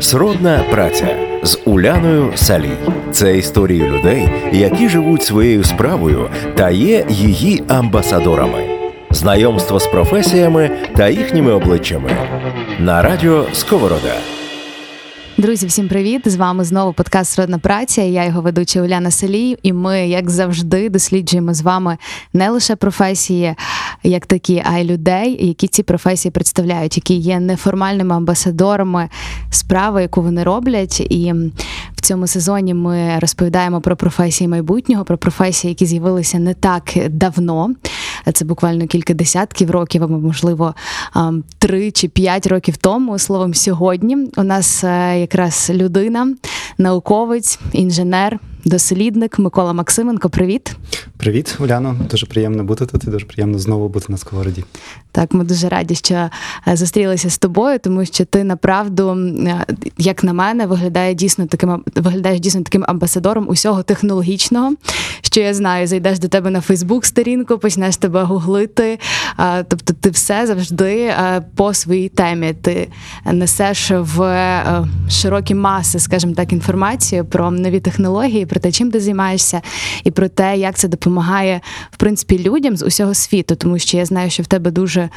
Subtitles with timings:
[0.00, 1.06] Сродна праця
[1.42, 2.76] з Уляною Салій.
[3.12, 8.64] Це історії людей, які живуть своєю справою та є її амбасадорами.
[9.10, 12.10] Знайомство з професіями та їхніми обличчями
[12.78, 14.33] на радіо Сковорода.
[15.44, 16.22] Друзі, всім привіт!
[16.24, 18.02] З вами знову подкаст Сродна праця.
[18.02, 21.98] Я його ведуча Уляна Салій, і ми, як завжди, досліджуємо з вами
[22.32, 23.54] не лише професії,
[24.02, 29.08] як такі, а й людей, які ці професії представляють, які є неформальними амбасадорами
[29.50, 31.00] справи, яку вони роблять.
[31.00, 31.32] І
[31.96, 37.70] в цьому сезоні ми розповідаємо про професії майбутнього, про професії, які з'явилися не так давно.
[38.32, 40.74] Це буквально кілька десятків років, або можливо
[41.58, 43.18] три чи п'ять років тому.
[43.18, 46.34] Словом, сьогодні у нас е, якраз людина,
[46.78, 50.30] науковець, інженер, дослідник Микола Максименко.
[50.30, 50.76] Привіт.
[51.16, 51.96] Привіт, Уляно.
[52.10, 54.64] Дуже приємно бути тут і дуже приємно знову бути на сковороді.
[55.12, 56.30] Так, ми дуже раді, що е,
[56.76, 59.10] зустрілися з тобою, тому що ти направду,
[59.46, 59.66] е,
[59.98, 64.74] як на мене, виглядає дійсно таким виглядаєш дійсно таким амбасадором усього технологічного.
[65.22, 68.98] Що я знаю, зайдеш до тебе на Фейсбук-сторінку, почнеш тебе гуглити.
[69.38, 71.14] Е, тобто, ти все завжди
[71.54, 72.54] по своїй темі.
[72.62, 72.88] Ти
[73.32, 74.18] несеш в
[75.10, 79.62] широкі маси, скажімо так, інформацію про нові технології, про те, чим ти займаєшся,
[80.04, 81.60] і про те, як це допомагає
[81.90, 85.08] в принципі людям з усього світу, тому що я знаю, що в тебе дуже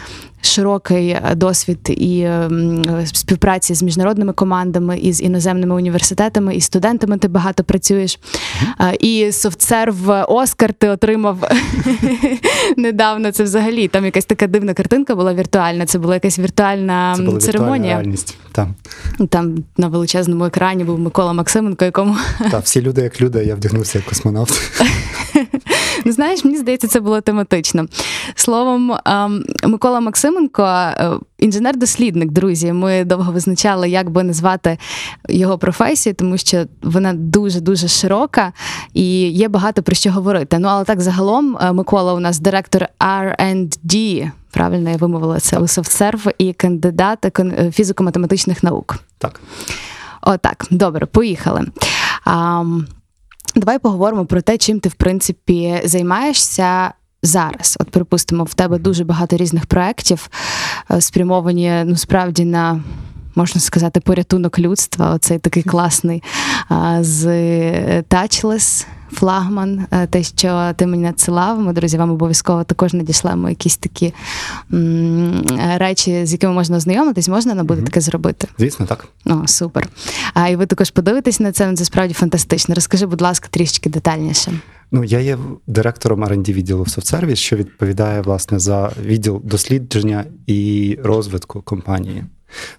[0.41, 7.17] широкий е, досвід і ем, співпраці з міжнародними командами, і з іноземними університетами, і студентами
[7.17, 8.19] ти багато працюєш.
[8.19, 8.95] Mm-hmm.
[8.99, 11.51] І софтсерв Оскар ти отримав
[12.77, 13.31] недавно.
[13.31, 15.85] Це взагалі там якась така дивна картинка була віртуальна.
[15.85, 17.93] Це була якась віртуальна це була церемонія.
[17.93, 18.37] реальність.
[18.51, 18.75] Там.
[19.29, 22.17] там на величезному екрані був Микола Максименко, якому
[22.51, 24.61] Так, всі люди як люди, я вдягнувся як космонавт.
[26.05, 27.85] Ну, знаєш, мені здається, це було тематично.
[28.35, 32.73] Словом, ем, Микола Максименко, е, інженер-дослідник, друзі.
[32.73, 34.77] Ми довго визначали, як би назвати
[35.29, 38.53] його професію, тому що вона дуже-дуже широка
[38.93, 40.59] і є багато про що говорити.
[40.59, 45.61] Ну, але так загалом, е, Микола у нас директор R&D, Правильно, я вимовила це у
[45.61, 48.95] SoftServe і кандидат фізико-математичних наук.
[49.17, 49.41] Так.
[50.21, 51.65] Отак, добре, поїхали.
[52.25, 52.85] Um,
[53.57, 56.93] Давай поговоримо про те, чим ти в принципі займаєшся.
[57.23, 60.29] Зараз, от припустимо, в тебе дуже багато різних проєктів,
[60.91, 62.83] е, спрямовані ну справді на
[63.37, 65.13] можна сказати порятунок людства.
[65.13, 66.23] Оцей такий класний
[66.99, 67.25] з
[68.01, 71.59] Touchless, флагман, е, те, що ти мені надсилав.
[71.59, 74.13] Ми, друзі, вам обов'язково також надішлемо якісь такі
[74.73, 77.85] м- речі, з якими можна ознайомитись, можна нам буде mm-hmm.
[77.85, 78.47] таке зробити?
[78.57, 79.07] Звісно, так.
[79.25, 79.87] О, супер.
[80.33, 82.75] А і ви також подивитесь на це, це справді фантастично.
[82.75, 84.51] Розкажи, будь ласка, трішечки детальніше.
[84.91, 85.37] Ну, я є
[85.67, 92.23] директором R&D відділу в SoftService, що відповідає власне за відділ дослідження і розвитку компанії.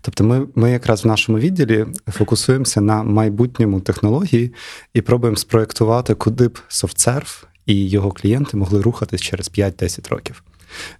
[0.00, 4.52] Тобто, ми ми якраз в нашому відділі фокусуємося на майбутньому технології
[4.94, 10.42] і пробуємо спроєктувати, куди б SoftServe і його клієнти могли рухатись через 5-10 років.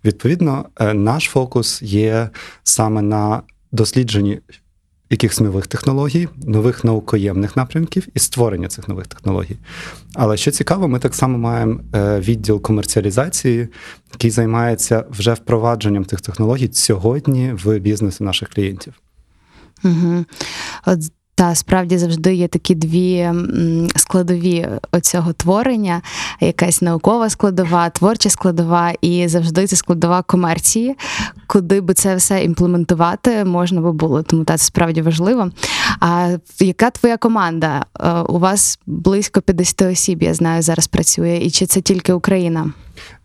[0.04, 2.30] Відповідно, е, наш фокус є
[2.62, 3.42] саме на
[3.72, 4.40] дослідженні
[5.10, 9.56] якихось нових технологій, нових наукоємних напрямків і створення цих нових технологій.
[10.14, 13.68] Але що цікаво, ми так само маємо е, відділ комерціалізації,
[14.12, 18.92] який займається вже впровадженням тих технологій сьогодні в бізнесі наших клієнтів.
[19.84, 20.24] Угу.
[20.86, 21.00] От
[21.38, 23.30] та справді завжди є такі дві
[23.96, 26.02] складові оцього творення:
[26.40, 30.96] якась наукова складова, творча складова, і завжди це складова комерції,
[31.46, 34.22] куди би це все імплементувати можна би було.
[34.22, 35.50] Тому та це справді важливо.
[36.00, 37.86] А яка твоя команда?
[38.00, 41.38] Е, у вас близько 50 осіб, я знаю, зараз працює.
[41.42, 42.72] І чи це тільки Україна?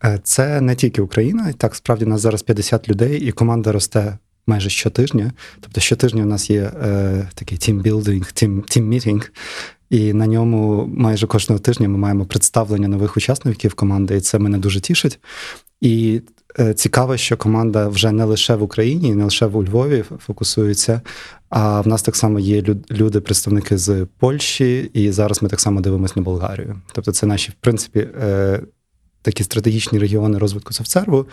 [0.03, 4.17] Е, це не тільки Україна, так справді у нас зараз 50 людей, і команда росте
[4.47, 5.31] майже щотижня.
[5.59, 8.31] Тобто щотижня у нас є е, такий тімбілдинг,
[8.69, 9.31] тім-мітінг,
[9.89, 14.57] і на ньому майже кожного тижня ми маємо представлення нових учасників команди, і це мене
[14.57, 15.19] дуже тішить.
[15.81, 16.21] І
[16.59, 21.01] е, цікаво, що команда вже не лише в Україні, не лише в Львові фокусується.
[21.49, 25.81] А в нас так само є люди, представники з Польщі, і зараз ми так само
[25.81, 26.81] дивимося на Болгарію.
[26.93, 28.59] Тобто, це наші, в принципі, е,
[29.23, 31.25] такі стратегічні регіони розвитку софтсерву,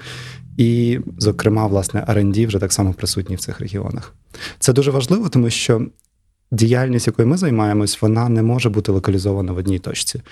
[0.57, 4.15] і, зокрема, власне, R&D вже так само присутні в цих регіонах.
[4.59, 5.87] Це дуже важливо, тому що
[6.51, 10.23] діяльність, якою ми займаємось, вона не може бути локалізована в одній точці.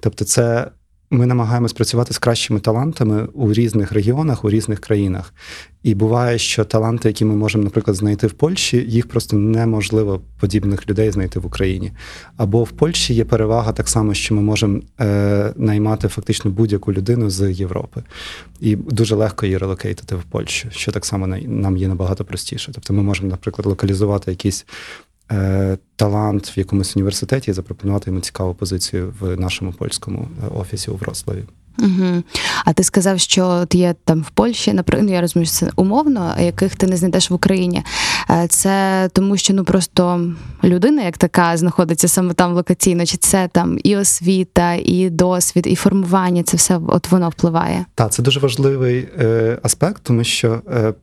[0.00, 0.70] Тобто, це
[1.10, 5.34] ми намагаємось працювати з кращими талантами у різних регіонах, у різних країнах.
[5.82, 10.88] І буває, що таланти, які ми можемо, наприклад, знайти в Польщі, їх просто неможливо подібних
[10.88, 11.92] людей знайти в Україні.
[12.36, 17.30] Або в Польщі є перевага так само, що ми можемо е, наймати фактично будь-яку людину
[17.30, 18.02] з Європи.
[18.60, 22.72] І дуже легко її релокейтити в Польщу, що так само нам є набагато простіше.
[22.74, 25.07] Тобто ми можемо, наприклад, локалізувати якийсь е,
[25.96, 30.96] талант в якомусь університеті і запропонувати йому цікаву позицію в нашому польському е, офісі у
[30.96, 31.44] Вроцлаві.
[31.78, 32.22] Угу.
[32.64, 36.34] А ти сказав, що от є там в Польщі, наприклад, ну, я розумію, це умовно,
[36.40, 37.82] яких ти не знайдеш в Україні.
[38.30, 40.32] Е, Це тому, що ну просто
[40.64, 45.74] людина, як така, знаходиться саме там локаційно, чи це там і освіта, і досвід, і
[45.74, 47.84] формування, це все от воно впливає.
[47.94, 50.94] Так, це дуже важливий е, аспект, тому що, е,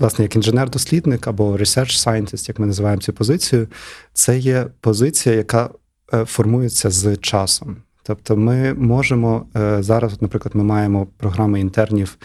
[0.00, 3.68] власне, як інженер-дослідник або research scientist, як ми називаємо цю позицію,
[4.12, 5.70] це є позиція, яка
[6.14, 7.76] е, формується з часом.
[8.02, 12.16] Тобто, ми можемо е, зараз, наприклад, ми маємо програми інтернів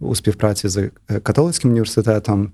[0.00, 0.90] у співпраці з е,
[1.22, 2.52] католицьким університетом.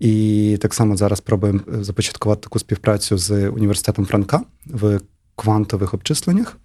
[0.00, 5.00] І так само зараз пробуємо започаткувати таку співпрацю з університетом Франка в
[5.36, 6.56] квантових обчисленнях.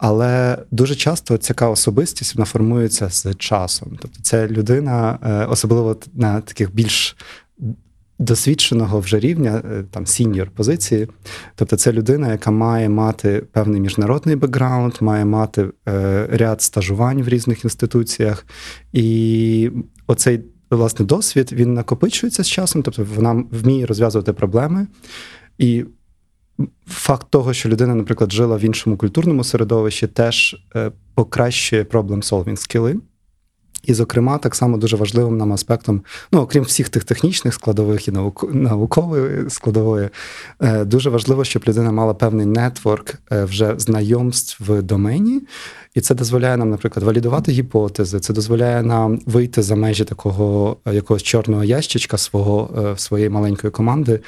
[0.00, 3.98] Але дуже часто ця особистість вона формується з часом.
[4.02, 7.16] Тобто, це людина, е, особливо на таких більш
[8.18, 11.08] досвідченого вже рівня, е, там senior позиції.
[11.54, 17.28] Тобто, це людина, яка має мати певний міжнародний бекграунд, має мати е, ряд стажувань в
[17.28, 18.46] різних інституціях.
[18.92, 19.70] І
[20.06, 24.86] оцей власне досвід він накопичується з часом, тобто вона вміє розв'язувати проблеми.
[25.58, 25.84] І
[26.86, 32.96] факт того, що людина, наприклад, жила в іншому культурному середовищі, теж е, покращує problem-solving скіли.
[33.84, 36.02] І, зокрема, так само дуже важливим нам аспектом,
[36.32, 38.12] ну окрім всіх тих технічних складових і
[38.52, 40.08] наукової складової,
[40.60, 45.42] е, дуже важливо, щоб людина мала певний нетворк е, вже знайомств в домені,
[45.94, 48.20] і це дозволяє нам, наприклад, валідувати гіпотези.
[48.20, 54.20] Це дозволяє нам вийти за межі такого якогось чорного ящичка свого своєї маленької команди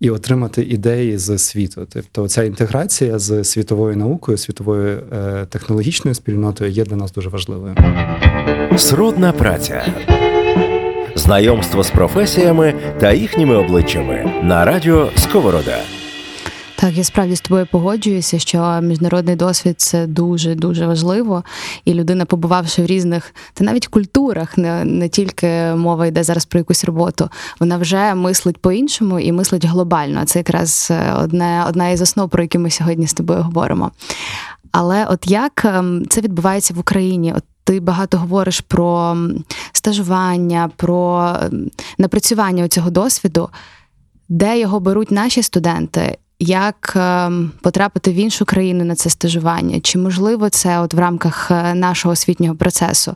[0.00, 1.86] і отримати ідеї з світу.
[1.92, 7.76] Тобто, ця інтеграція з світовою наукою, світовою е, технологічною спільнотою є для нас дуже важливою.
[8.76, 9.86] Сродна праця.
[11.14, 15.97] Знайомство з професіями та їхніми обличчями на радіо Сковорода.
[16.80, 21.44] Так, я справді з тобою погоджуюся, що міжнародний досвід це дуже дуже важливо.
[21.84, 26.58] І людина, побувавши в різних та навіть культурах, не, не тільки мова йде зараз про
[26.58, 27.30] якусь роботу,
[27.60, 30.24] вона вже мислить по-іншому і мислить глобально.
[30.24, 33.90] Це якраз е, одне, одна із основ, про які ми сьогодні з тобою говоримо.
[34.72, 37.32] Але от як ем, це відбувається в Україні?
[37.36, 39.16] От ти багато говориш про
[39.72, 41.34] стажування, про
[41.98, 43.48] напрацювання цього досвіду,
[44.28, 49.80] де його беруть наші студенти, як ем, потрапити в іншу країну на це стажування?
[49.80, 53.14] Чи можливо це от в рамках е, нашого освітнього процесу?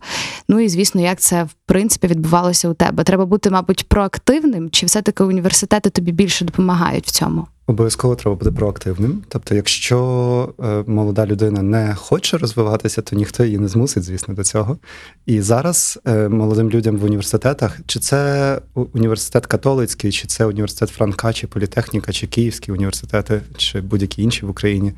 [0.48, 3.04] Ну і звісно, як це в принципі відбувалося у тебе?
[3.04, 7.46] Треба бути, мабуть, проактивним, чи все-таки університети тобі більше допомагають в цьому?
[7.72, 9.22] Обов'язково треба бути проактивним.
[9.28, 14.44] Тобто, якщо е, молода людина не хоче розвиватися, то ніхто її не змусить, звісно, до
[14.44, 14.78] цього.
[15.26, 21.32] І зараз е, молодим людям в університетах, чи це університет католицький, чи це університет Франка,
[21.32, 24.92] чи політехніка, чи Київські університети, чи будь-які інші в Україні.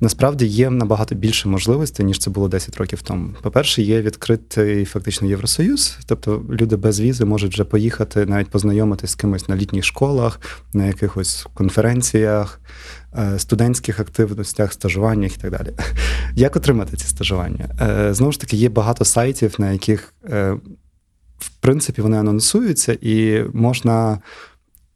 [0.00, 3.30] Насправді є набагато більше можливостей, ніж це було 10 років тому.
[3.42, 9.14] По-перше, є відкритий фактично Євросоюз, тобто люди без візи можуть вже поїхати, навіть познайомитись з
[9.14, 10.40] кимось на літніх школах,
[10.72, 12.60] на якихось конференціях,
[13.18, 15.74] е, студентських активностях, стажуваннях і так далі.
[16.34, 17.68] Як отримати ці стажування?
[17.80, 20.56] Е, Знову ж таки, є багато сайтів, на яких, е,
[21.38, 24.18] в принципі, вони анонсуються, і можна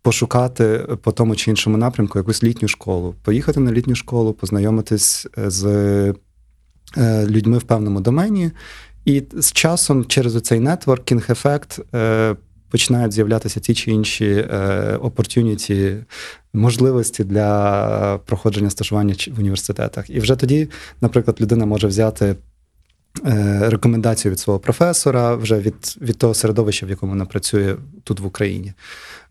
[0.08, 5.64] пошукати по тому чи іншому напрямку якусь літню школу, поїхати на літню школу, познайомитись з
[6.96, 8.50] е, людьми в певному домені,
[9.04, 12.36] і з часом через цей нетворкінг ефект е,
[12.70, 16.04] починають з'являтися ті чи інші е, opportunity,
[16.52, 20.10] можливості для проходження стажування в університетах.
[20.10, 20.68] І вже тоді,
[21.00, 22.36] наприклад, людина може взяти.
[23.26, 28.20] Е, Рекомендацію від свого професора, вже від, від того середовища, в якому вона працює тут
[28.20, 28.72] в Україні.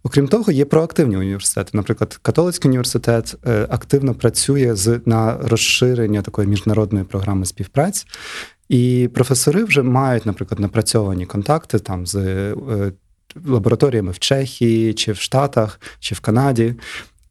[0.04, 1.70] Окрім того, є проактивні університети.
[1.74, 8.06] Наприклад, католицький університет е, активно працює з на розширення такої міжнародної програми співпраці,
[8.70, 12.56] і професори вже мають, наприклад, напрацьовані контакти там з е,
[13.46, 16.76] лабораторіями в Чехії, чи в Штатах, чи в Канаді.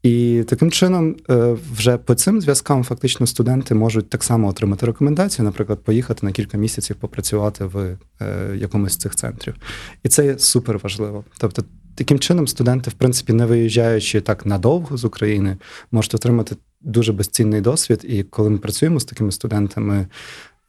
[0.07, 5.45] І таким чином, е, вже по цим зв'язкам фактично студенти можуть так само отримати рекомендацію,
[5.45, 9.55] наприклад, поїхати на кілька місяців попрацювати в е, якомусь з цих центрів.
[10.03, 11.25] І це є супер важливо.
[11.39, 15.57] Тобто, таким чином, студенти, в принципі, не виїжджаючи так надовго з України,
[15.93, 18.05] можуть отримати дуже безцінний досвід.
[18.09, 20.07] І коли ми працюємо з такими студентами,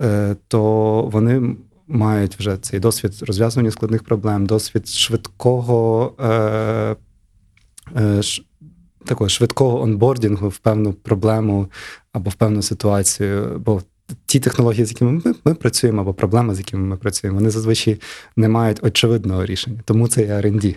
[0.01, 1.55] е, то вони
[1.87, 6.13] мають вже цей досвід розв'язування складних проблем, досвід швидкого.
[7.95, 8.23] Е,
[9.07, 11.67] Такого швидкого онбордінгу в певну проблему
[12.13, 13.61] або в певну ситуацію.
[13.65, 13.81] Бо
[14.25, 18.01] ті технології, з якими ми, ми працюємо, або проблеми, з якими ми працюємо, вони зазвичай
[18.35, 19.79] не мають очевидного рішення.
[19.85, 20.75] Тому це і R&D.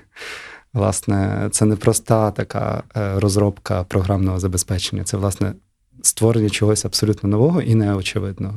[0.72, 5.52] Власне, це не проста така е, розробка програмного забезпечення, це власне
[6.02, 8.54] створення чогось абсолютно нового і неочевидного.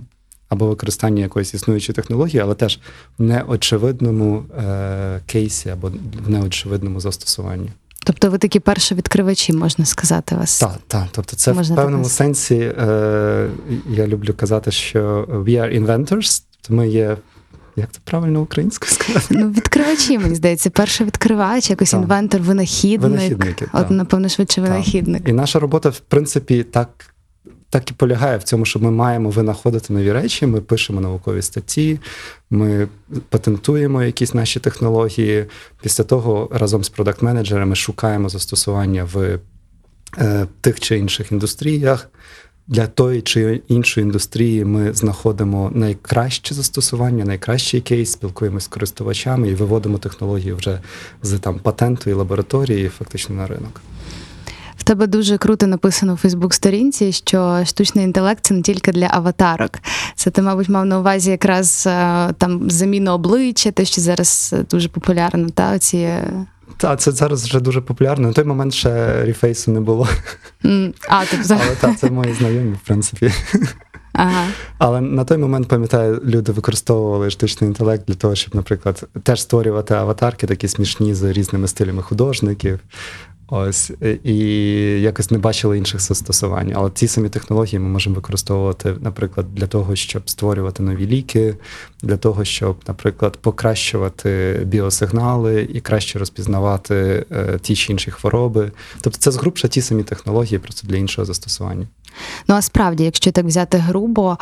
[0.50, 2.80] Або використання якоїсь існуючої технології, але теж
[3.18, 5.92] в неочевидному е, кейсі або
[6.26, 7.70] в неочевидному застосуванні.
[8.04, 10.60] Тобто ви такі перші відкривачі, можна сказати, вас.
[10.60, 11.04] Так, так.
[11.12, 13.50] Тобто, це Можна в певному так сенсі е,
[13.90, 17.18] я люблю казати, що we are inventors, тобто ми є.
[17.76, 19.26] Як це правильно українською сказати?
[19.30, 22.02] Ну, відкривачі, мені здається, перший відкривач, якось Так.
[22.02, 23.12] інвентор, винахідник.
[23.12, 23.92] Винахідники, От, так.
[23.92, 24.70] напевно, швидше Так.
[24.70, 25.30] винахідник.
[25.30, 27.13] І наша робота, в принципі, так,
[27.74, 32.00] так і полягає в цьому, що ми маємо винаходити нові речі, ми пишемо наукові статті,
[32.50, 32.88] ми
[33.30, 35.46] патентуємо якісь наші технології.
[35.82, 39.40] Після того разом з продакт-менеджерами шукаємо застосування в
[40.18, 42.10] е, тих чи інших індустріях.
[42.68, 49.56] Для тої чи іншої індустрії ми знаходимо найкраще застосування, найкращий кейс, спілкуємося з користувачами і
[49.56, 50.80] виводимо технологію вже
[51.22, 53.82] з там патенту і лабораторії фактично на ринок.
[54.84, 59.72] В тебе дуже круто написано у Фейсбук-сторінці, що штучний інтелект це не тільки для аватарок.
[60.16, 64.66] Це ти, мабуть, мав на увазі якраз е, там заміну обличчя, те, що зараз е,
[64.72, 65.98] дуже популярно, та оці.
[65.98, 66.46] е,
[66.78, 68.28] Так, це зараз вже дуже популярно.
[68.28, 70.08] На той момент ще рефейсу не було.
[70.66, 73.32] м, А, тобто, Але так, це мої знайомі, в принципі.
[74.14, 74.46] ага.
[74.78, 79.94] Але на той момент, пам'ятаю, люди використовували штучний інтелект для того, щоб, наприклад, теж створювати
[79.94, 82.80] аватарки такі смішні з різними стилями художників.
[83.56, 83.92] Ось
[84.24, 84.38] і
[85.02, 86.74] якось не бачили інших застосувань.
[86.76, 91.56] Але ці самі технології ми можемо використовувати, наприклад, для того, щоб створювати нові ліки,
[92.04, 98.72] для того, щоб, наприклад, покращувати біосигнали і краще розпізнавати е, ті чи інші хвороби.
[99.02, 101.88] Тобто, це згрубша ті самі технології, просто для іншого застосування.
[102.48, 104.38] Ну а справді, якщо так взяти грубо,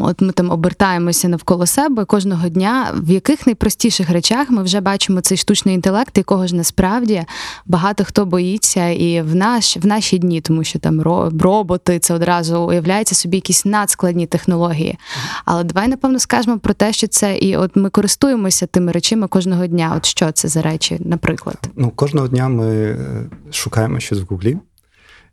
[0.00, 5.20] от ми там обертаємося навколо себе кожного дня, в яких найпростіших речах ми вже бачимо
[5.20, 7.24] цей штучний інтелект, якого ж насправді
[7.66, 11.02] багато хто боїться, і в наш в наші дні, тому що там
[11.40, 14.98] роботи це одразу уявляється собі якісь надскладні технології.
[15.44, 19.66] Але давай напевно скажемо про те, що це і от ми користуємося тими речами кожного
[19.66, 19.94] дня.
[19.96, 21.58] От що це за речі, наприклад.
[21.76, 24.58] Ну, кожного дня ми е, шукаємо щось в Гуглі.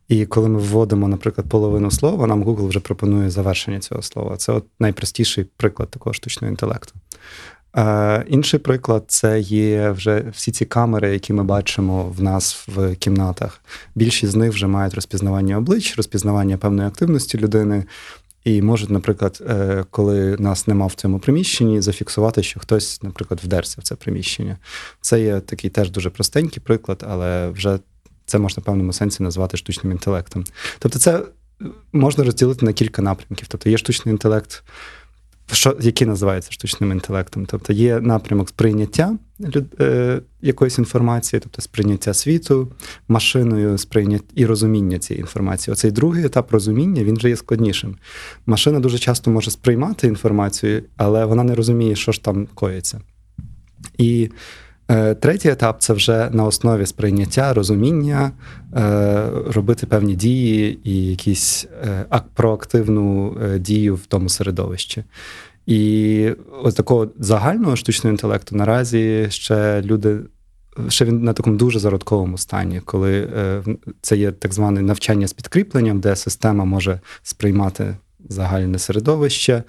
[0.07, 4.37] І коли ми вводимо, наприклад, половину слова, нам Google вже пропонує завершення цього слова.
[4.37, 6.93] Це от найпростіший приклад такого штучного інтелекту.
[7.77, 12.95] Е, інший приклад це є вже всі ці камери, які ми бачимо в нас в
[12.95, 13.61] кімнатах.
[13.95, 17.83] Більшість з них вже мають розпізнавання облич, розпізнавання певної активності людини.
[18.43, 23.75] І можуть, наприклад, е, коли нас нема в цьому приміщенні, зафіксувати, що хтось, наприклад, вдерся
[23.79, 24.57] в це приміщення.
[25.01, 27.79] Це є такий теж дуже простенький приклад, але вже
[28.27, 30.43] це можна в певному сенсі назвати штучним інтелектом.
[30.79, 31.23] Тобто, це
[31.93, 33.47] можна розділити на кілька напрямків.
[33.47, 34.63] Тобто є штучний інтелект,
[35.51, 37.45] що, який називається штучним інтелектом.
[37.45, 39.17] Тобто є напрямок сприйняття
[39.79, 42.71] е, якоїсь інформації, тобто сприйняття світу
[43.07, 45.73] машиною, сприйняття і розуміння цієї інформації.
[45.73, 47.97] Оцей другий етап розуміння він вже є складнішим.
[48.45, 53.01] Машина дуже часто може сприймати інформацію, але вона не розуміє, що ж там коїться.
[53.97, 54.31] І Е,
[55.19, 58.31] Третій етап це вже на основі сприйняття, розуміння,
[58.75, 65.03] е, робити певні дії і якісь е, проактивну е, дію в тому середовищі.
[65.65, 66.31] І
[66.63, 70.19] ось такого загального штучного інтелекту наразі ще люди.
[70.89, 73.63] Ще він на такому дуже зародковому стані, коли е,
[74.01, 77.95] це є так зване навчання з підкріпленням, де система може сприймати
[78.29, 79.63] загальне середовище,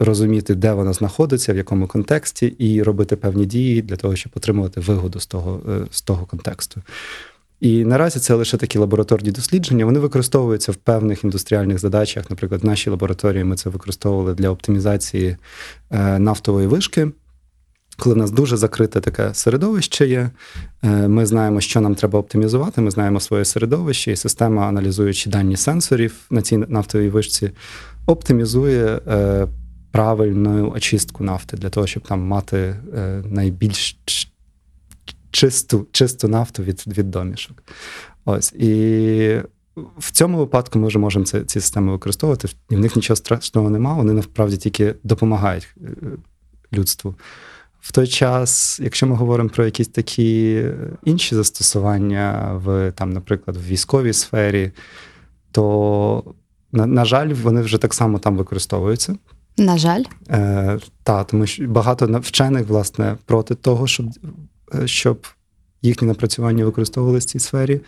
[0.00, 4.80] розуміти, де вона знаходиться, в якому контексті, і робити певні дії для того, щоб отримувати
[4.80, 6.82] вигоду з того, е, з того контексту.
[7.60, 9.84] І наразі це лише такі лабораторні дослідження.
[9.84, 12.30] Вони використовуються в певних індустріальних задачах.
[12.30, 15.36] Наприклад, в нашій лабораторії ми це використовували для оптимізації
[15.90, 17.08] е, нафтової вишки.
[17.98, 20.30] Коли в нас дуже закрите таке середовище є,
[20.82, 22.80] е, ми знаємо, що нам треба оптимізувати.
[22.80, 27.50] Ми знаємо своє середовище, і система, аналізуючи дані сенсорів на цій нафтовій вишці,
[28.06, 29.00] оптимізує
[29.90, 33.98] правильну очистку нафти для того, щоб там мати е, найбільш
[35.30, 37.62] чисту, чисту нафту від, від домішок.
[38.24, 39.40] Ось і
[39.98, 43.70] в цьому випадку ми вже можемо ці, ці системи використовувати, і в них нічого страшного
[43.70, 45.88] немає, вони насправді тільки допомагають е,
[46.72, 47.14] людству.
[47.80, 50.64] В той час, якщо ми говоримо про якісь такі
[51.04, 54.72] інші застосування в там, наприклад, в військовій сфері,
[55.52, 56.34] то,
[56.72, 59.16] на, на жаль, вони вже так само там використовуються.
[59.58, 64.06] На жаль, Е, та, тому що багато вчених, власне, проти того, щоб,
[64.74, 65.26] е, щоб
[65.82, 67.80] їхні напрацювання використовувалися в цій сфері.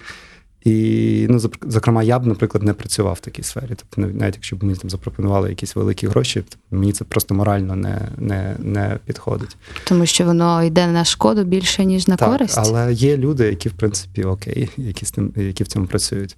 [0.64, 3.68] І, ну, зокрема, я б, наприклад, не працював в такій сфері.
[3.68, 7.76] Тобто, навіть якщо б мені там запропонували якісь великі гроші, то мені це просто морально
[7.76, 9.56] не, не, не підходить.
[9.84, 12.58] тому що воно йде на шкоду більше, ніж на так, користь.
[12.58, 16.36] але є люди, які, в принципі, окей, які, з тим, які в цьому працюють.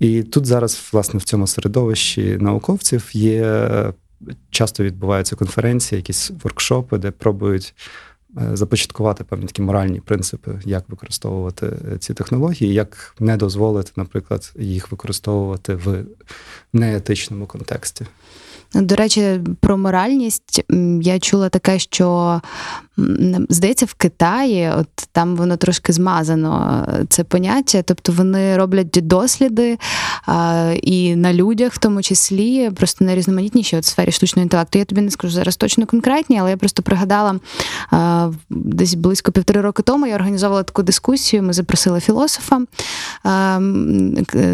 [0.00, 3.70] І тут зараз, власне, в цьому середовищі науковців є
[4.50, 7.74] часто відбуваються конференції, якісь воркшопи, де пробують
[8.36, 14.52] е, започаткувати певні такі моральні принципи, як використовувати е, ці технології, як не дозволити, наприклад,
[14.58, 16.04] їх використовувати в
[16.72, 18.06] неетичному контексті.
[18.74, 20.64] До речі, про моральність
[21.00, 22.40] я чула таке, що
[23.48, 27.82] здається, в Китаї, от там воно трошки змазано це поняття.
[27.82, 29.78] Тобто вони роблять досліди
[30.26, 34.78] а, і на людях, в тому числі, просто найрізноманітніші от в сфері штучного інтелекту.
[34.78, 37.40] Я тобі не скажу зараз точно конкретні, але я просто пригадала
[37.90, 40.06] а, десь близько півтори роки тому.
[40.06, 41.42] Я організовувала таку дискусію.
[41.42, 42.60] Ми запросили філософа,
[43.24, 43.58] а,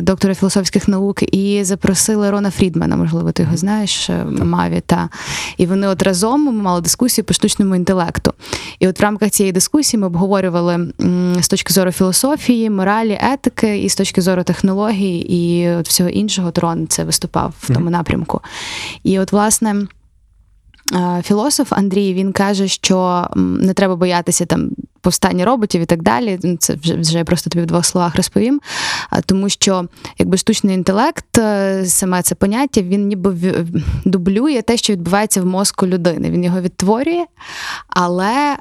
[0.00, 4.09] доктора філософських наук, і запросили Рона Фрідмана, можливо, ти його знаєш,
[4.44, 4.82] Маві.
[4.86, 5.08] Та.
[5.56, 8.32] І вони от разом ми мали дискусію по штучному інтелекту.
[8.78, 10.92] І от в рамках цієї дискусії ми обговорювали
[11.40, 16.50] з точки зору філософії, моралі, етики, і з точки зору технологій і от всього іншого.
[16.50, 18.40] Трон це виступав в тому напрямку.
[19.02, 19.86] І от, власне.
[20.92, 24.70] Е, Філософ Андрій він каже, що не треба боятися там
[25.00, 26.38] повстання роботів і так далі.
[26.58, 28.60] Це вже, вже просто тобі в двох словах розповім.
[29.26, 29.84] Тому що
[30.18, 33.54] якби штучний інтелект, е, саме це поняття, він ніби
[34.04, 36.30] дублює те, що відбувається в мозку людини.
[36.30, 37.24] Він його відтворює,
[37.88, 38.56] але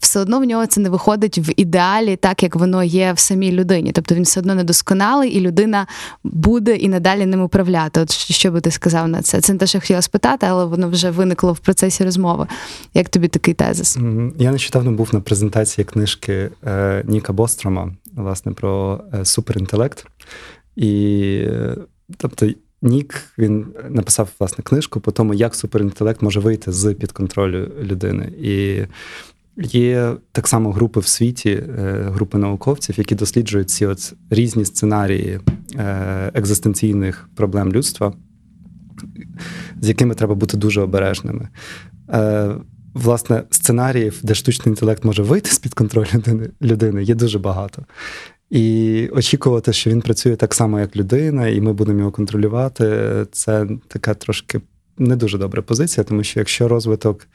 [0.00, 3.52] все одно в нього це не виходить в ідеалі, так як воно є в самій
[3.52, 3.92] людині.
[3.92, 5.86] Тобто він все одно недосконалий, і людина
[6.24, 8.00] буде і надалі ним управляти.
[8.00, 9.40] От що би ти сказав на це?
[9.40, 12.46] Це не те, що я хотіла спитати, але воно вже виникло в процесі розмови.
[12.94, 13.98] Як тобі такий тезис?
[14.38, 20.06] Я нещодавно був на презентації книжки е, Ніка Бострома, власне, про е, суперінтелект.
[20.76, 21.76] І е,
[22.16, 22.48] тобто
[22.82, 28.32] Нік він написав власне книжку по тому, як суперінтелект може вийти з під контролю людини.
[28.40, 28.82] І
[29.56, 35.40] є так само групи в світі, групи науковців, які досліджують ці от різні сценарії
[36.34, 38.12] екзистенційних проблем людства,
[39.80, 41.48] з якими треба бути дуже обережними.
[42.10, 42.50] Е,
[42.94, 46.06] Власне, сценаріїв, де штучний інтелект може вийти з-під контролю
[46.62, 47.84] людини, є дуже багато.
[48.50, 53.66] І очікувати, що він працює так само, як людина, і ми будемо його контролювати, це
[53.88, 54.60] така трошки
[54.98, 57.26] не дуже добра позиція, тому що якщо розвиток,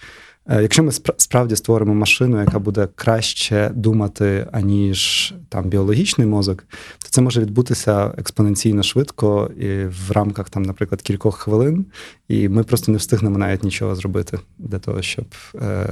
[0.50, 6.64] якщо ми спра- справді створимо машину, яка буде краще думати, аніж там біологічний мозок,
[7.04, 11.86] то це може відбутися експоненційно швидко і в рамках там, наприклад, кількох хвилин,
[12.28, 15.88] і ми просто не встигнемо навіть нічого зробити для того, щоб е,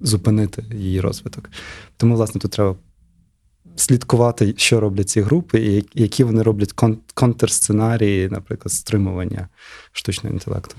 [0.00, 1.50] зупинити її розвиток.
[1.96, 2.76] Тому, власне, тут треба
[3.82, 9.48] слідкувати, що роблять ці групи, і які вони роблять кон- контрсценарії, наприклад, стримування
[9.92, 10.76] штучного інтелекту.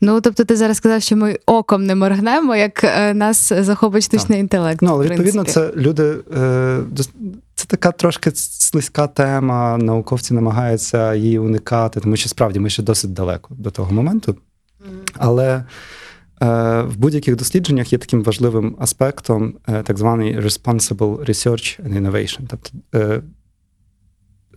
[0.00, 4.40] Ну тобто, ти зараз сказав, що ми оком не моргнемо, як е, нас захопить штучний
[4.40, 4.82] інтелект.
[4.82, 6.16] Ну, але відповідно, це люди.
[6.36, 6.80] Е,
[7.54, 9.78] це така трошки слизька тема.
[9.78, 14.36] Науковці намагаються її уникати, тому що справді ми ще досить далеко до того моменту.
[15.14, 15.64] Але
[16.40, 22.70] в будь-яких дослідженнях є таким важливим аспектом е, так званий responsible research and innovation, тобто
[22.94, 23.22] е,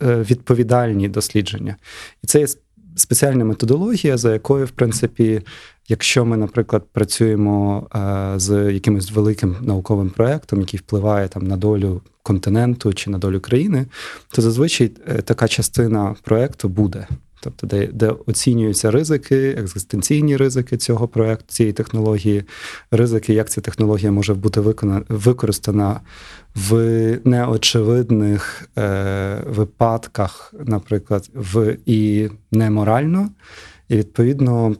[0.01, 1.75] е, відповідальні дослідження.
[2.23, 2.47] І це є
[2.95, 5.41] спеціальна методологія, за якою, в принципі,
[5.87, 12.01] якщо ми, наприклад, працюємо е, з якимось великим науковим проєктом, який впливає там на долю
[12.23, 13.85] континенту чи на долю країни,
[14.31, 17.07] то зазвичай е, така частина проєкту буде.
[17.43, 22.43] Тобто, де, де оцінюються ризики, екзистенційні ризики цього проєкту, цієї технології,
[22.91, 25.99] ризики, як ця технологія може бути виконана, використана
[26.55, 26.75] в
[27.23, 33.29] неочевидних е, випадках, наприклад, в і неморально.
[33.89, 34.75] І відповідно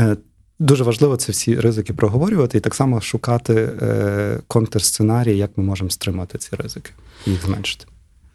[0.00, 0.16] е,
[0.58, 5.90] дуже важливо це всі ризики проговорювати і так само шукати е, контрсценарії, як ми можемо
[5.90, 6.90] стримати ці ризики
[7.26, 7.86] і їх зменшити.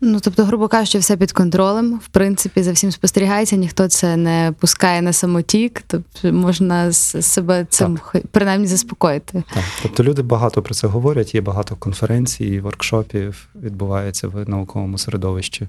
[0.05, 1.99] Ну, тобто, грубо кажучи, все під контролем.
[2.03, 7.97] В принципі, за всім спостерігається, ніхто це не пускає на самотік, тобто можна себе цим
[8.01, 9.43] хо- принаймні заспокоїти.
[9.53, 9.63] Так.
[9.81, 15.67] Тобто люди багато про це говорять, є багато конференцій, воркшопів відбувається в науковому середовищі.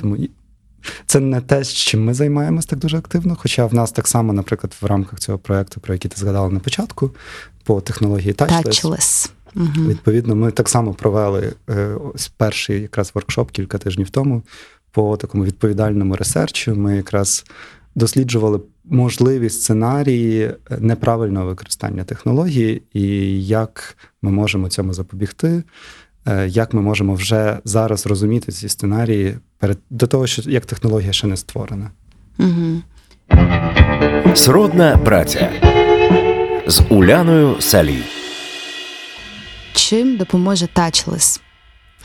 [0.00, 0.16] Тому
[1.06, 3.36] це не те, чим ми займаємось так дуже активно.
[3.40, 6.60] Хоча в нас так само, наприклад, в рамках цього проєкту, про який ти згадала на
[6.60, 7.10] початку,
[7.64, 9.30] по технології Touchless, Touchless.
[9.54, 9.88] Угу.
[9.88, 14.42] Відповідно, ми так само провели е, ось перший якраз воркшоп кілька тижнів тому
[14.90, 16.74] по такому відповідальному ресерчу.
[16.74, 17.44] Ми якраз
[17.94, 23.02] досліджували можливі сценарії неправильного використання технології, і
[23.46, 25.62] як ми можемо цьому запобігти,
[26.26, 31.12] е, як ми можемо вже зараз розуміти ці сценарії перед до того, що як технологія
[31.12, 31.90] ще не створена.
[32.38, 32.82] Угу.
[34.34, 35.50] Сродна праця
[36.66, 38.15] з Уляною Салій.
[39.88, 41.40] Чим допоможе тачлес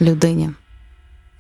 [0.02, 0.50] людині?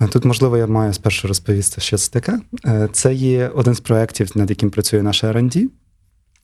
[0.01, 2.39] Е, Тут, можливо, я маю спершу розповісти, що це таке.
[2.65, 5.65] Е, Це є один з проєктів, над яким працює наша R&D.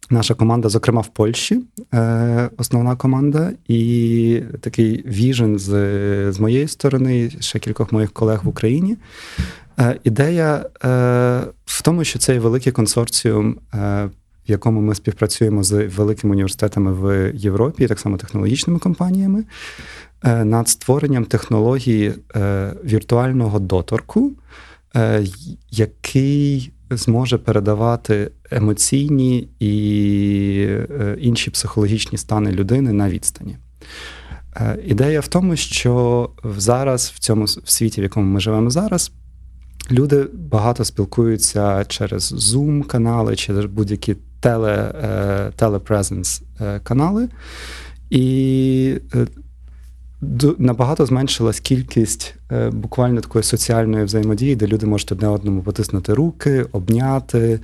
[0.09, 1.61] Наша команда, зокрема, в Польщі,
[1.93, 5.69] е, основна команда, і такий віжен з,
[6.31, 8.97] з моєї сторони, ще кількох моїх колег в Україні.
[9.79, 10.65] Е, Ідея
[11.65, 13.59] в тому, що це є великий консорціум,
[14.47, 19.43] в якому ми співпрацюємо з великими університетами в Європі, так само технологічними компаніями,
[20.23, 24.31] е, над створенням технології е, віртуального доторку,
[24.95, 25.25] е,
[25.71, 29.71] який зможе передавати емоційні і
[31.19, 33.57] інші психологічні стани людини на відстані.
[34.85, 39.11] Ідея в тому, що зараз, в цьому в світі, в якому ми живемо зараз,
[39.91, 47.29] люди багато спілкуються через Zoom канали, через будь-які теле, е, телепрезенс е, канали.
[48.09, 49.27] І е,
[50.57, 52.35] набагато зменшилась кількість
[52.71, 57.59] буквально такої соціальної взаємодії, де люди можуть одне одному потиснути руки, обняти,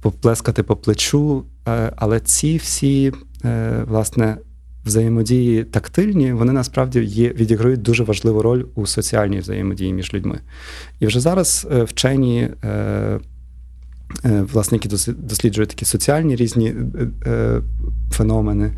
[0.00, 1.44] поплескати по плечу.
[1.96, 3.12] Але ці всі,
[3.86, 4.36] власне,
[4.84, 10.40] взаємодії тактильні, вони насправді є, відіграють дуже важливу роль у соціальній взаємодії між людьми.
[11.00, 12.48] І вже зараз е, вчені.
[12.64, 13.20] Е,
[14.24, 16.74] е, Власне, які досліджують такі соціальні різні
[18.10, 18.72] феномени,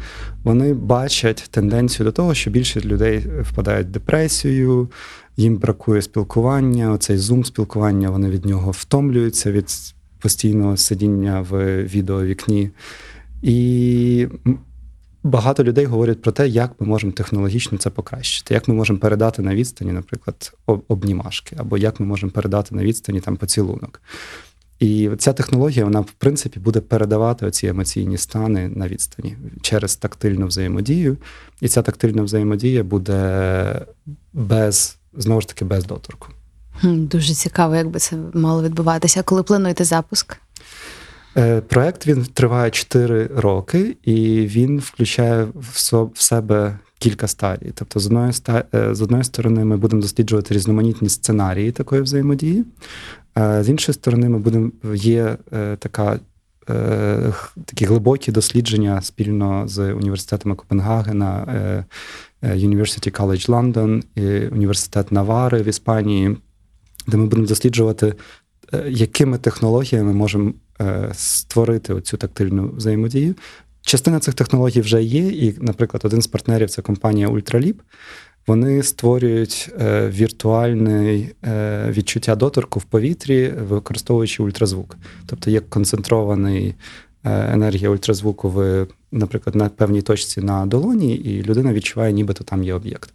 [0.45, 4.91] вони бачать тенденцію до того, що більшість людей впадають в депресію,
[5.37, 9.67] їм бракує спілкування, оцей зум спілкування, вони від нього втомлюються від
[10.19, 12.71] постійного сидіння в відеовікні.
[13.43, 14.27] І
[15.23, 19.43] багато людей говорять про те, як ми можемо технологічно це покращити, як ми можемо передати
[19.43, 24.03] на відстані, наприклад, обнімашки, або як ми можемо передати на відстані там поцілунок.
[24.79, 30.47] І ця технологія, вона, в принципі, буде передавати оці емоційні стани на відстані через тактильну
[30.47, 31.17] взаємодію.
[31.61, 33.87] І ця тактильна взаємодія буде
[34.33, 36.29] без, знову ж таки, без доторку.
[36.83, 39.23] Дуже цікаво, як би це мало відбуватися.
[39.23, 40.37] Коли плануєте запуск?
[41.37, 47.73] Е, Проект він триває 4 роки, і він включає в себе кілька стадій.
[47.75, 48.33] Тобто, з одної,
[48.75, 52.65] е, з одної сторони, ми будемо досліджувати різноманітні сценарії такої взаємодії.
[53.37, 56.21] З іншої сторони, ми будемо є е, така.
[57.65, 61.85] Такі глибокі дослідження спільно з університетами Копенгагена,
[62.43, 66.37] University College London, і університет Навари в Іспанії,
[67.07, 68.15] де ми будемо досліджувати,
[68.89, 70.53] якими технологіями можемо
[71.13, 73.35] створити цю тактильну взаємодію.
[73.83, 77.75] Частина цих технологій вже є, і, наприклад, один з партнерів це компанія Ultralib.
[78.47, 84.97] Вони створюють е, віртуальне е, відчуття доторку в повітрі, використовуючи ультразвук.
[85.27, 86.75] Тобто є концентрований
[87.25, 92.65] е, енергія ультразвуку в, наприклад, на певній точці на долоні, і людина відчуває, нібито там
[92.65, 93.11] є об'єкт.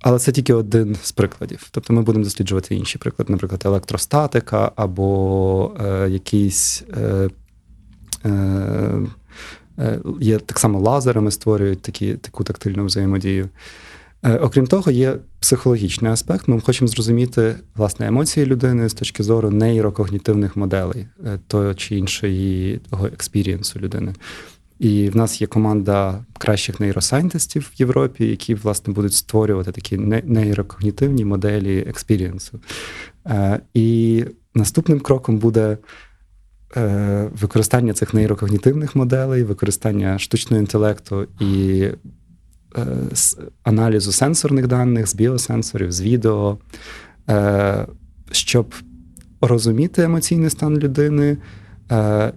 [0.00, 1.68] Але це тільки один з прикладів.
[1.70, 6.84] Тобто ми будемо досліджувати інші приклади, наприклад, електростатика або е, якісь.
[6.96, 7.28] Е,
[8.24, 9.00] е,
[9.78, 13.48] е, є так само лазерами створюють такі, таку тактильну взаємодію.
[14.22, 16.48] Е, окрім того, є психологічний аспект.
[16.48, 22.80] Ми хочемо зрозуміти власне емоції людини з точки зору нейрокогнітивних моделей е, того чи іншої
[22.90, 24.14] того експірієнсу людини.
[24.78, 29.96] І в нас є команда кращих neuroscientist ів в Європі, які власне будуть створювати такі
[30.24, 32.60] нейрокогнітивні моделі experience у.
[33.26, 35.78] Е, І наступним кроком буде
[36.76, 41.82] е, використання цих нейрокогнітивних моделей, використання штучного інтелекту і
[42.76, 42.86] е,
[43.62, 46.58] аналізу сенсорних даних з біосенсорів, з відео,
[48.30, 48.74] щоб
[49.40, 51.36] розуміти емоційний стан людини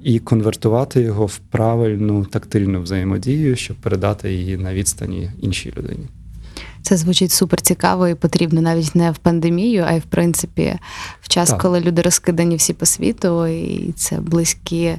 [0.04, 6.08] і конвертувати його в правильну тактильну взаємодію, щоб передати її на відстані іншій людині.
[6.82, 10.80] Це звучить супер цікаво і потрібно навіть не в пандемію, а й в принципі
[11.22, 11.62] в час, Так.
[11.62, 14.98] коли люди розкидані всі по світу, і це близькі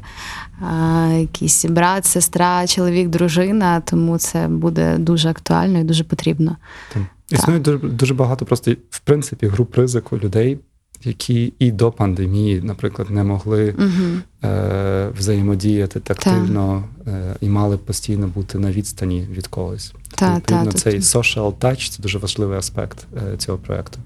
[0.60, 3.80] а, якісь брат, сестра, чоловік, дружина.
[3.80, 6.56] Тому це буде дуже актуально і дуже потрібно.
[6.92, 10.58] Там Існує дуже, дуже багато просто, в принципі, груп ризику людей,
[11.04, 14.50] які і до пандемії, наприклад, не могли Угу.
[14.52, 19.94] е, взаємодіяти тактильно е, і мали постійно бути на відстані від когось.
[20.14, 23.98] Та, Відповідно, та, цей social touch– це дуже важливий аспект е, цього проекту.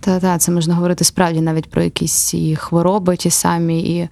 [0.00, 4.08] Та, та, це можна говорити справді навіть про якісь і хвороби ті самі, і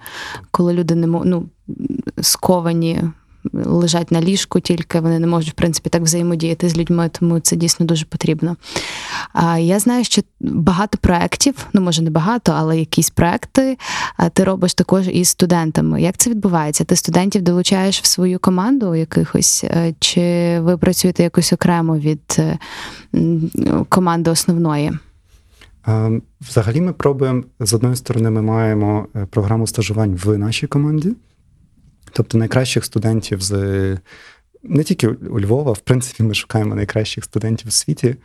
[0.51, 1.45] коли люди не ну,
[2.21, 3.01] сковані,
[3.53, 7.55] лежать на ліжку, тільки вони не можуть, в принципі, так взаємодіяти з людьми, тому це
[7.55, 8.55] дійсно дуже потрібно.
[9.33, 13.77] А я знаю, що багато проєктів, ну може не багато, але якісь проекти
[14.33, 16.01] ти робиш також із студентами.
[16.01, 16.83] Як це відбувається?
[16.83, 22.57] Ти студентів долучаєш в свою команду якихось, е, чи ви працюєте якось окремо від е,
[23.89, 24.91] команди основної?
[25.87, 31.13] Е, Взагалі, ми пробуємо з одної сторони, ми маємо е, програму стажувань в нашій команді,
[32.13, 33.97] тобто найкращих студентів з
[34.63, 38.15] не тільки у Львова, в принципі, ми шукаємо найкращих студентів у світі,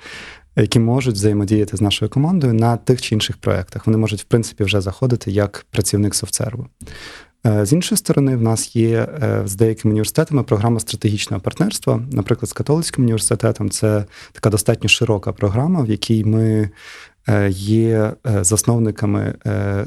[0.57, 3.87] які можуть взаємодіяти з нашою командою на тих чи інших проєктах.
[3.87, 6.67] Вони можуть, в принципі, вже заходити як працівник софтсерву.
[7.47, 12.03] Е, З іншої сторони, в нас є е, з деякими університетами програма стратегічного партнерства.
[12.13, 16.71] Наприклад, з католицьким університетом це така достатньо широка програма, в якій ми
[17.29, 19.87] е, є засновниками е,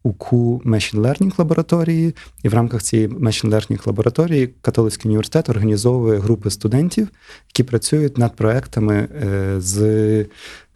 [0.00, 6.18] SoftServe УКУ Machine Learning лабораторії, і в рамках цієї Machine Learning лабораторії католицький університет організовує
[6.18, 7.08] групи студентів,
[7.48, 10.26] які працюють над проектами е, з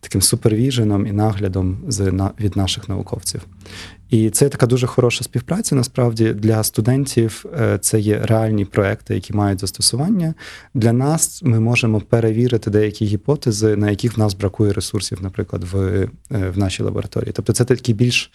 [0.01, 3.47] таким супервіженом і наглядом з, від наших науковців.
[4.11, 5.75] І це така дуже хороша співпраця.
[5.75, 10.35] Насправді для студентів е, це є реальні проекти, які мають застосування.
[10.75, 15.79] Для нас ми можемо перевірити деякі гіпотези, на яких в нас бракує ресурсів, наприклад, в,
[15.79, 17.33] е, в нашій лабораторії.
[17.33, 18.31] Тобто, це такий більш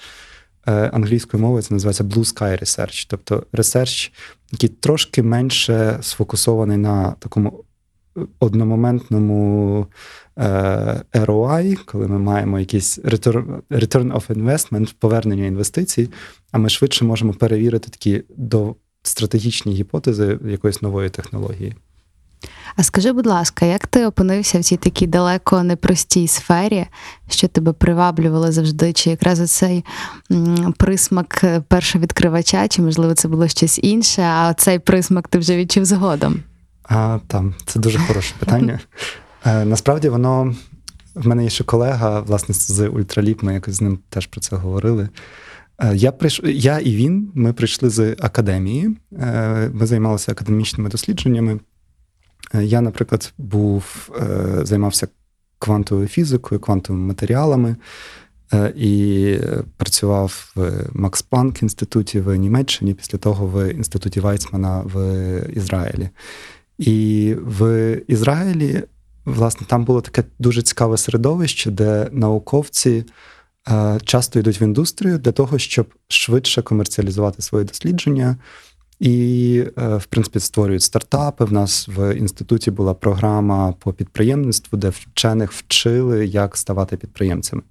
[0.65, 4.11] англійською мовою це називається Blue Sky Research, тобто ресерч,
[4.51, 7.63] який трошки менше сфокусований на такому
[8.39, 9.87] одномоментному
[10.37, 10.43] е,
[11.13, 16.09] ROI, коли ми маємо якийсь return, return of investment, повернення інвестицій,
[16.51, 21.75] а ми швидше можемо перевірити такі до стратегічні гіпотези якоїсь нової технології.
[22.75, 26.85] А скажи, будь ласка, як ти опинився в цій такій далеко непростій сфері,
[27.29, 28.93] що тебе приваблювало завжди?
[28.93, 29.85] Чи якраз оцей
[30.31, 35.85] м, присмак першовідкривача, чи можливо це було щось інше, а цей присмак ти вже відчув
[35.85, 36.39] згодом?
[36.83, 38.79] А там це дуже хороше питання.
[39.45, 40.55] Е, насправді воно
[41.15, 44.55] в мене є ще колега, власне, з Ультраліп, ми якось з ним теж про це
[44.55, 45.09] говорили.
[45.79, 46.41] Е, Я прийш...
[46.43, 48.97] я і він, ми прийшли з академії.
[49.19, 51.59] Е, Ми займалися академічними дослідженнями.
[52.53, 55.07] Е, Я, наприклад, був е, займався
[55.59, 57.75] квантовою фізикою, квантовими матеріалами
[58.53, 59.37] е, і
[59.77, 65.23] працював в Макс Планк інституті в Німеччині, після того в інституті Вайцмана в
[65.53, 66.09] Ізраїлі.
[66.77, 68.83] І в Ізраїлі,
[69.25, 73.05] власне, там було таке дуже цікаве середовище, де науковці
[74.03, 78.37] часто йдуть в індустрію для того, щоб швидше комерціалізувати свої дослідження.
[78.99, 81.45] І, е, в принципі, створюють стартапи.
[81.45, 87.61] В нас в інституті була програма по підприємництву, де вчених вчили, як ставати підприємцями.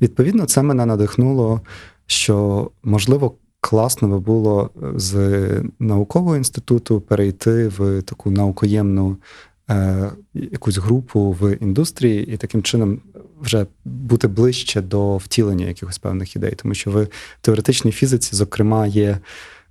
[0.00, 1.60] Відповідно, це мене надихнуло,
[2.06, 5.44] що можливо класно би було з
[5.78, 9.16] наукового інституту перейти в таку наукоємну
[9.70, 13.00] е, якусь групу в індустрії і таким чином
[13.40, 17.06] вже бути ближче до втілення якихось певних ідей, тому що в
[17.40, 19.18] теоретичній фізиці, зокрема, є.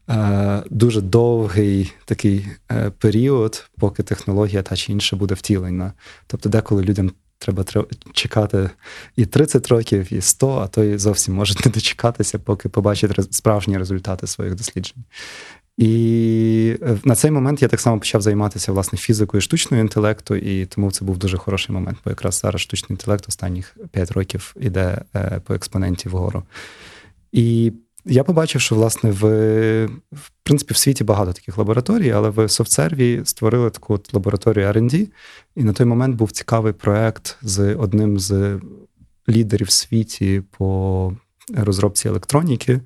[0.09, 5.93] Е, Дуже довгий такий е, період, поки технологія та чи інша буде втілена.
[6.27, 7.65] Тобто, деколи людям треба
[8.13, 8.69] чекати
[9.15, 13.77] і 30 років, і 100, а то і зовсім можуть не дочекатися, поки побачать справжні
[13.77, 15.03] результати своїх досліджень.
[15.77, 20.65] І е, на цей момент я так само почав займатися власне фізикою штучного інтелекту, і
[20.65, 25.01] тому це був дуже хороший момент, бо якраз зараз штучний інтелект останніх 5 років іде
[25.43, 26.43] по експоненті вгору.
[27.31, 27.73] І
[28.05, 29.25] я побачив, що власне в,
[30.11, 35.07] в принципі в світі багато таких лабораторій, але в софтсерві створили таку от лабораторію R&D,
[35.55, 38.59] і на той момент був цікавий проект з одним з
[39.29, 41.13] лідерів в світі по
[41.57, 42.79] розробці електроніки,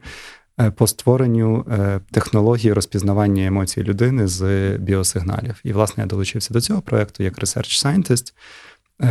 [0.59, 5.59] е, по створенню е, технології розпізнавання емоцій людини з біосигналів.
[5.63, 8.33] І, власне, я долучився до цього проекту як research scientist,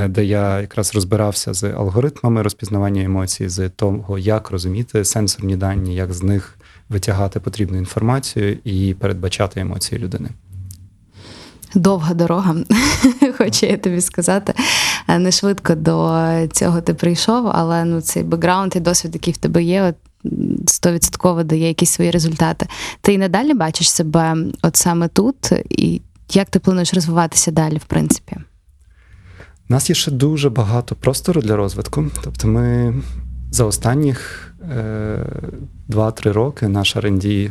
[0.09, 6.13] де я якраз розбирався з алгоритмами розпізнавання емоцій, з того, як розуміти сенсорні дані, як
[6.13, 10.29] з них витягати потрібну інформацію і передбачати емоції людини.
[11.75, 12.57] Довга дорога,
[13.39, 14.55] хочу я тобі сказати.
[15.09, 19.37] Е, Не швидко до цього ти прийшов, але ну цей бекграунд і досвід, який в
[19.37, 19.95] тебе є,
[20.67, 22.67] стовідсотково дає якісь свої результати.
[23.01, 26.01] Ти і надалі бачиш себе от саме тут, і
[26.33, 28.37] як ти плануєш розвиватися далі, в принципі?
[29.73, 32.05] У нас є ще дуже багато простору для розвитку.
[32.25, 32.95] Тобто, ми
[33.51, 35.27] за останніх е,
[35.89, 37.51] 2-3 роки наш R&D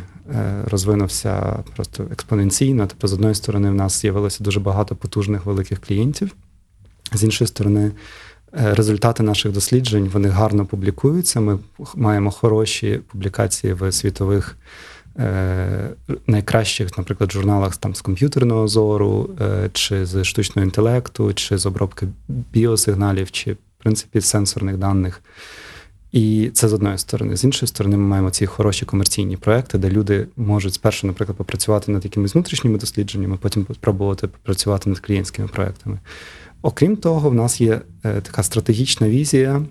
[0.66, 2.86] розвинувся просто експоненційно.
[2.86, 6.34] Тобто, з одної сторони, в нас з'явилося дуже багато потужних великих клієнтів,
[7.12, 7.92] з іншої сторони,
[8.60, 11.40] Е, Результати наших досліджень вони гарно публікуються.
[11.40, 11.58] Ми
[11.94, 15.01] маємо хороші публікації в світових е,
[16.26, 22.08] найкращих, наприклад, журналах там, з комп'ютерного зору, е, чи з штучного інтелекту, чи з обробки
[22.28, 25.22] біосигналів, чи в принципі сенсорних даних.
[26.12, 27.36] І це з одної сторони.
[27.36, 31.92] З іншої сторони, ми маємо ці хороші комерційні проекти, де люди можуть спершу, наприклад, попрацювати
[31.92, 35.98] над якимись внутрішніми дослідженнями, потім спробувати попрацювати над клієнтськими проектами.
[36.62, 39.62] Окрім того, в нас є е, така стратегічна візія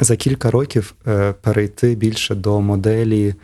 [0.00, 3.34] за кілька років е, перейти більше до моделі е,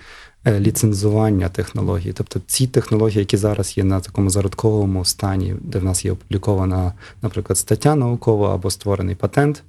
[0.46, 2.12] ліцензування технологій.
[2.12, 6.92] Тобто ці технології, які зараз є на такому зародковому стані, де в нас є опублікована,
[7.22, 9.62] наприклад, стаття наукова або створений патент.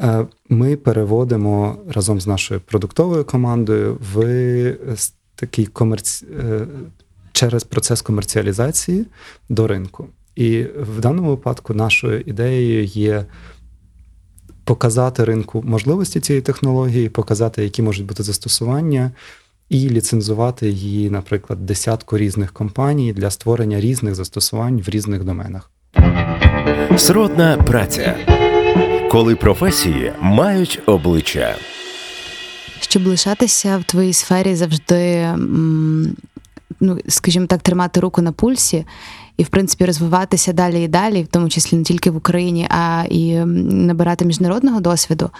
[0.00, 4.76] Е, Ми переводимо разом з нашою продуктовою командою в е,
[5.34, 6.26] такий комерці...
[6.40, 6.66] е,
[7.32, 9.06] через процес комерціалізації
[9.48, 10.06] до ринку.
[10.36, 13.24] І в даному випадку нашою ідеєю є
[14.64, 19.10] показати ринку можливості цієї технології, показати, які можуть бути застосування,
[19.68, 25.70] і ліцензувати її, наприклад, десятку різних компаній для створення різних застосувань в різних доменах.
[26.96, 28.16] Сродна праця.
[29.10, 31.56] Коли професії мають обличчя.
[32.80, 35.28] Щоб лишатися в твоїй сфері завжди,
[36.80, 38.84] ну, скажімо так, тримати руку на пульсі
[39.36, 43.04] і, в принципі, розвиватися далі і далі, в тому числі не тільки в Україні, а
[43.10, 45.30] і набирати міжнародного досвіду.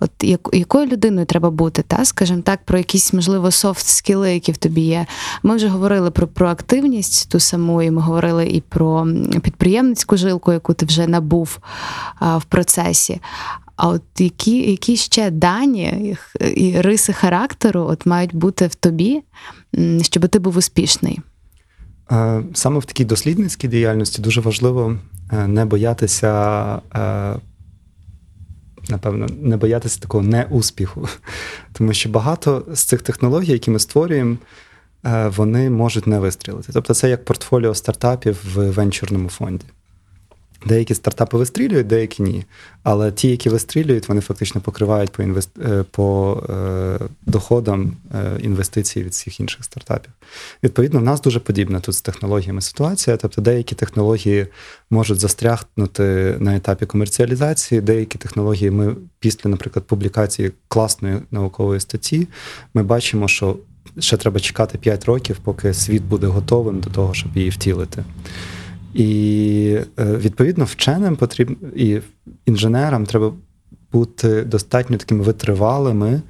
[0.00, 4.52] От як, якою людиною треба бути, та скажімо так, про якісь можливо софт скіли, які
[4.52, 5.06] в тобі є.
[5.42, 9.06] Ми вже говорили про проактивність ту саму, і ми говорили і про
[9.42, 11.58] підприємницьку жилку, яку ти вже набув
[12.20, 13.20] в процесі.
[13.76, 16.16] А от які, які ще дані
[16.56, 19.22] і риси характеру от мають бути в тобі,
[20.02, 21.20] щоб ти був успішний?
[22.12, 24.98] Е, Саме в такій дослідницькій діяльності дуже важливо
[25.32, 26.30] е, не боятися,
[26.94, 27.34] е,
[28.88, 31.08] напевно, не боятися такого неуспіху.
[31.72, 34.36] Тому що багато з цих технологій, які ми створюємо,
[35.26, 36.72] вони можуть не вистрілити.
[36.72, 39.64] Тобто, це як портфоліо стартапів в венчурному фонді.
[40.66, 42.44] Деякі стартапи вистрілюють, деякі ні.
[42.82, 45.50] Але ті, які вистрілюють, вони фактично покривають по, інвест...
[45.64, 50.12] е, по е, доходам е, інвестицій від всіх інших стартапів.
[50.62, 53.16] Відповідно, в нас дуже подібна тут з технологіями ситуація.
[53.16, 54.46] Тобто, деякі технології
[54.90, 62.28] можуть застрягнути на етапі комерціалізації, деякі технології ми після, наприклад, публікації класної наукової статті,
[62.74, 63.56] ми бачимо, що
[63.98, 68.04] ще треба чекати 5 років, поки світ буде готовим до того, щоб її втілити.
[68.94, 72.00] І е, відповідно вченим потрібно і
[72.46, 73.32] інженерам треба
[73.92, 76.22] бути достатньо такими витривалими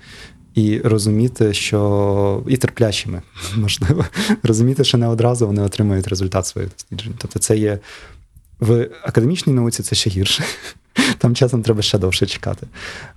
[0.55, 3.23] і розуміти, що і терплячими,
[3.57, 4.05] можливо,
[4.43, 7.15] розуміти, що не одразу вони отримують результат своїх досліджень.
[7.19, 7.79] Тобто, це є
[8.61, 10.45] в академічній науці це ще гірше.
[11.19, 12.67] Там часом треба ще довше чекати.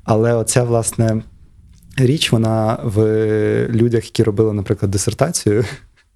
[0.03, 1.23] Але оця, власне,
[1.97, 2.97] річ, вона в
[3.69, 5.65] людях, які робили, наприклад, дисертацію,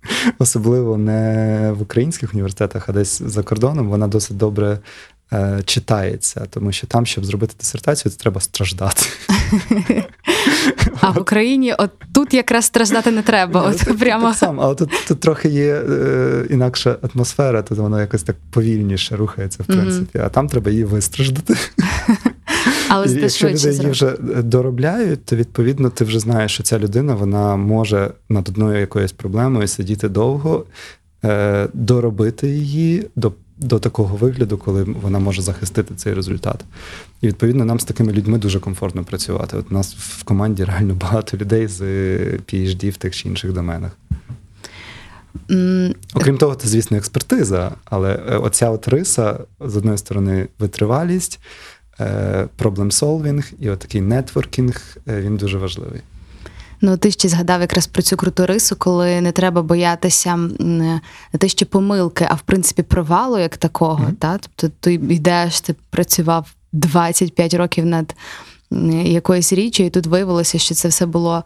[0.39, 4.79] особливо не в українських університетах, а десь за кордоном, вона досить добре
[5.33, 9.03] е, читається, тому що там, щоб зробити дисертацію, це треба страждати.
[11.01, 13.61] А в Україні от тут якраз страждати не треба.
[13.61, 17.99] От так- прямо так само, але тут, тут трохи є е, інакша атмосфера, тут воно
[17.99, 21.55] якось так повільніше рухається, в принципі, а там треба її вистраждати.
[22.87, 26.79] але І ти якщо люди її вже доробляють, то відповідно ти вже знаєш, що ця
[26.79, 30.65] людина вона може над одною якоюсь проблемою сидіти довго,
[31.25, 36.65] е, доробити її до, до такого вигляду, коли вона може захистити цей результат.
[37.21, 39.57] І відповідно нам з такими людьми дуже комфортно працювати.
[39.57, 41.81] От у нас в команді реально багато людей з
[42.37, 43.91] PhD в тих чи інших доменах.
[45.51, 51.39] М, Окрім того, це, звісно, експертиза, але е, оця от риса, з одної сторони, витривалість,
[52.55, 56.01] проблем-солвінг і отакий нетворкінг, він дуже важливий.
[56.81, 61.01] Ну, ти ще згадав якраз про цю круту рису, коли не треба боятися не
[61.37, 64.03] те, що помилки, а в принципі провалу як такого.
[64.03, 64.15] Мгм.
[64.15, 64.37] Та?
[64.37, 68.15] Тобто ти йдеш, ти працював 25 років над
[69.03, 71.43] якоюсь річчю, і тут виявилося, що це все було.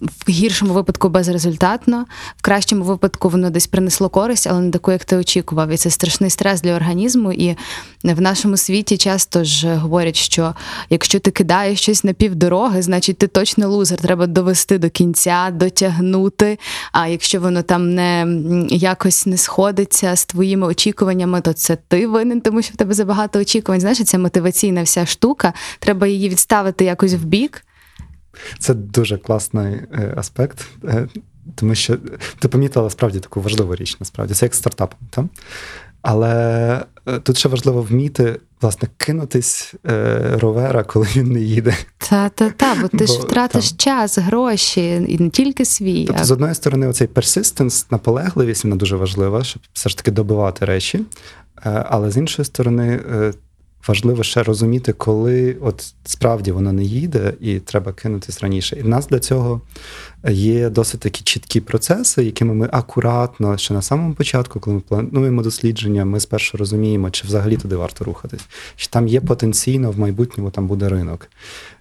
[0.00, 2.06] В гіршому випадку безрезультатно,
[2.36, 5.70] в кращому випадку воно десь принесло користь, але не таку, як ти очікував.
[5.70, 7.32] І це страшний стрес для організму.
[7.32, 7.56] І
[8.04, 10.54] в нашому світі часто ж говорять, що
[10.90, 13.98] якщо ти кидаєш щось на півдороги, значить ти точно лузер.
[13.98, 16.58] Треба довести до кінця, дотягнути.
[16.92, 18.26] А якщо воно там не
[18.70, 23.38] якось не сходиться з твоїми очікуваннями, то це ти винен, тому що в тебе забагато
[23.38, 23.80] очікувань.
[23.80, 25.52] Знаєш, ця мотиваційна вся штука.
[25.78, 27.65] Треба її відставити якось в бік.
[28.58, 31.08] Це дуже класний е, аспект, е,
[31.54, 31.96] тому що
[32.38, 34.34] ти помітила справді таку важливу річ, насправді.
[34.34, 34.94] Це як стартап.
[35.10, 35.28] Та?
[36.02, 41.76] Але е, тут ще важливо вміти, власне, кинутись е, ровера, коли він не їде.
[42.10, 43.78] Та, та, та, бо ти ж втратиш там.
[43.78, 46.04] час, гроші, і не тільки свій.
[46.04, 50.64] Тобто, з одної сторони, оцей persistence, наполегливість, вона дуже важлива, щоб все ж таки добивати
[50.64, 51.00] речі.
[51.64, 53.00] Але з іншої сторони,
[53.88, 58.76] важливо ще розуміти, коли от справді воно не їде, і треба кинутись раніше.
[58.76, 59.60] І в нас для цього
[60.28, 65.42] є досить такі чіткі процеси, якими ми акуратно ще на самому початку, коли ми плануємо
[65.42, 70.50] дослідження, ми спершу розуміємо, чи взагалі туди варто рухатись, чи там є потенційно в майбутньому
[70.50, 71.28] там буде ринок.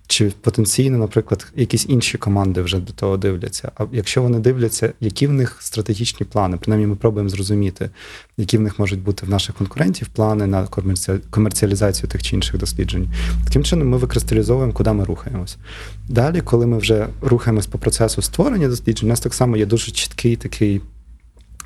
[0.08, 3.72] Чи потенційно, наприклад, якісь інші команди вже до того дивляться.
[3.76, 7.90] А якщо вони дивляться, які в них стратегічні плани, принаймні ми пробуємо зрозуміти,
[8.38, 12.58] які в них можуть бути в наших конкурентів плани на комерці- комерціалізацію тих чи інших
[12.58, 13.10] досліджень.
[13.46, 15.58] Таким чином, ми викристалізовуємо, куди ми рухаємось.
[16.10, 19.92] Далі, коли ми вже рухаємось по процесу створення досліджень, у нас так само є дуже
[19.92, 20.82] чіткий такий.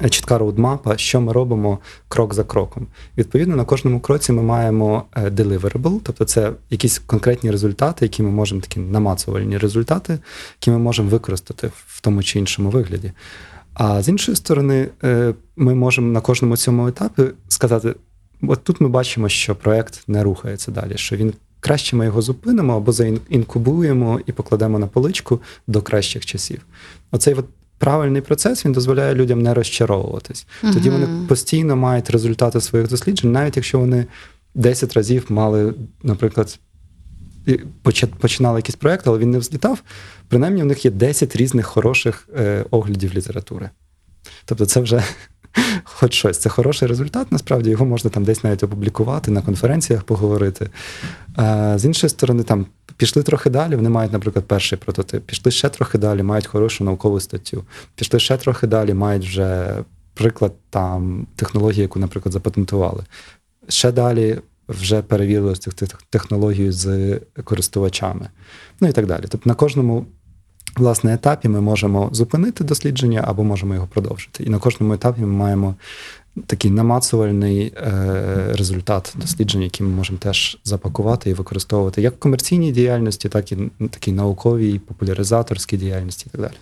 [0.10, 2.88] Чітка роудмапа, що ми робимо крок за кроком.
[3.18, 8.30] Відповідно, на кожному кроці ми маємо е, deliverable, тобто це якісь конкретні результати, які ми
[8.30, 10.20] можемо такі намацувальні результати,
[10.62, 13.12] які ми можемо використати в тому чи іншому вигляді.
[13.74, 17.95] А з іншої сторони, е, ми можемо на кожному цьому етапі сказати:
[18.41, 22.78] от тут ми бачимо, що проект не рухається далі, що він краще ми його зупинимо
[22.78, 26.66] або заінкубуємо і покладемо на поличку до кращих часів.
[27.12, 27.45] Оцей от
[27.80, 30.47] правильний процес він дозволяє людям не розчаровуватись.
[30.61, 34.05] Тоді вони постійно мають результати своїх досліджень, навіть якщо вони
[34.55, 35.73] 10 разів мали,
[36.03, 36.59] наприклад,
[38.19, 39.84] починали якийсь проєкт, але він не взлітав.
[40.27, 43.69] Принаймні, в них є 10 різних хороших е, оглядів літератури.
[44.45, 45.03] Тобто, це вже
[45.84, 46.38] хоч щось.
[46.38, 50.70] Це хороший результат, насправді його можна там десь навіть опублікувати, на конференціях поговорити.
[51.76, 52.66] З іншої сторони, там
[52.97, 57.20] пішли трохи далі, вони мають, наприклад, перший прототип, пішли ще трохи далі, мають хорошу наукову
[57.20, 57.64] статтю,
[57.95, 59.78] пішли ще трохи далі, мають вже
[60.14, 63.04] приклад там технології, яку, наприклад, запатентували.
[63.68, 64.39] Ще далі
[64.70, 68.30] вже перевірили тех- технологію з користувачами.
[68.82, 69.24] Ну і так далі.
[69.30, 70.06] Тобто на кожному
[70.80, 74.43] власне етапі ми можемо зупинити дослідження або можемо його продовжити.
[74.43, 75.75] І на кожному етапі ми маємо
[76.45, 82.71] такий намацувальний е, результат досліджень, який ми можемо теж запакувати і використовувати як в комерційній
[82.71, 83.57] діяльності, так і
[83.91, 86.53] такій науковій, популяризаторській діяльності і так далі.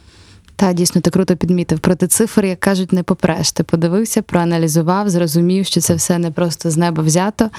[0.55, 1.79] Та дійсно ти круто підмітив.
[1.79, 3.51] Проти цифр, як кажуть, не попреш.
[3.51, 7.49] Ти подивився, проаналізував, зрозумів, що це все не просто з неба взято.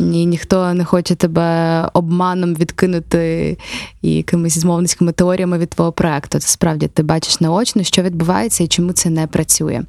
[0.00, 3.56] І ніхто не хоче тебе обманом відкинути
[4.02, 6.38] і якимись змовницькими теоріями від твого проекту.
[6.38, 9.82] Це справді ти бачиш наочно, що відбувається і чому це не працює.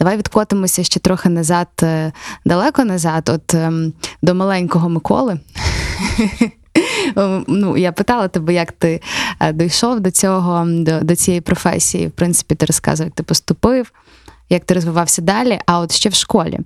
[0.00, 2.12] Давай відкотимося ще трохи назад, е,
[2.44, 3.92] далеко назад, от ем,
[4.22, 5.40] до маленького Миколи.
[7.46, 9.00] Ну, я питала тебе, як ти
[9.40, 12.06] е, дійшов до цього, до, до цієї професії.
[12.06, 13.92] В принципі, ти розказував, як ти поступив,
[14.50, 16.58] як ти розвивався далі, а от ще в школі.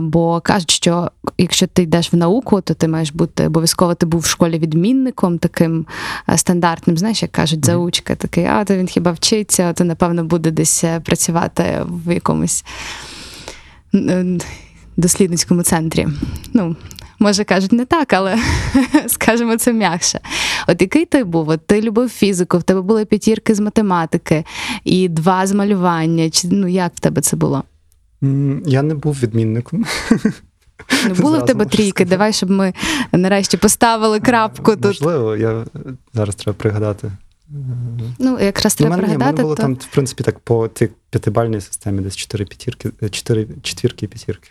[0.00, 4.20] Бо кажуть, що якщо ти йдеш в науку, то ти маєш бути обов'язково ти був
[4.20, 5.86] в школі відмінником, таким
[6.28, 10.50] е, стандартним, знаєш, як кажуть, заучка, такий, а то він хіба вчиться, то напевно буде
[10.50, 12.64] десь е, працювати в якомусь
[13.94, 14.38] е,
[14.96, 16.08] дослідницькому центрі.
[16.52, 16.76] Ну,
[17.18, 18.38] може кажуть, не так, але
[19.06, 20.20] скажімо це м'якше.
[20.68, 21.48] От який ти був?
[21.48, 24.44] От ти любив фізику, в тебе були п'ятірки з математики
[24.84, 26.30] і два з малювання.
[26.30, 27.64] Чи ну як в тебе це було?
[28.66, 29.84] Я не був відмінником.
[31.08, 31.90] Ну, були в тебе трійки.
[31.90, 32.10] сказати.
[32.10, 32.74] Давай, щоб ми
[33.12, 34.84] нарешті поставили крапку тут.
[34.84, 35.64] Можливо, я
[36.14, 37.12] зараз треба пригадати.
[38.18, 39.62] Ну, якраз Ну, треба мене, ні, в мене було то...
[39.62, 44.08] там, в принципі, так по тій п'ятибальній системі десь чотири п'ятірки, е, чотири четвірки і
[44.08, 44.50] п'ятірки.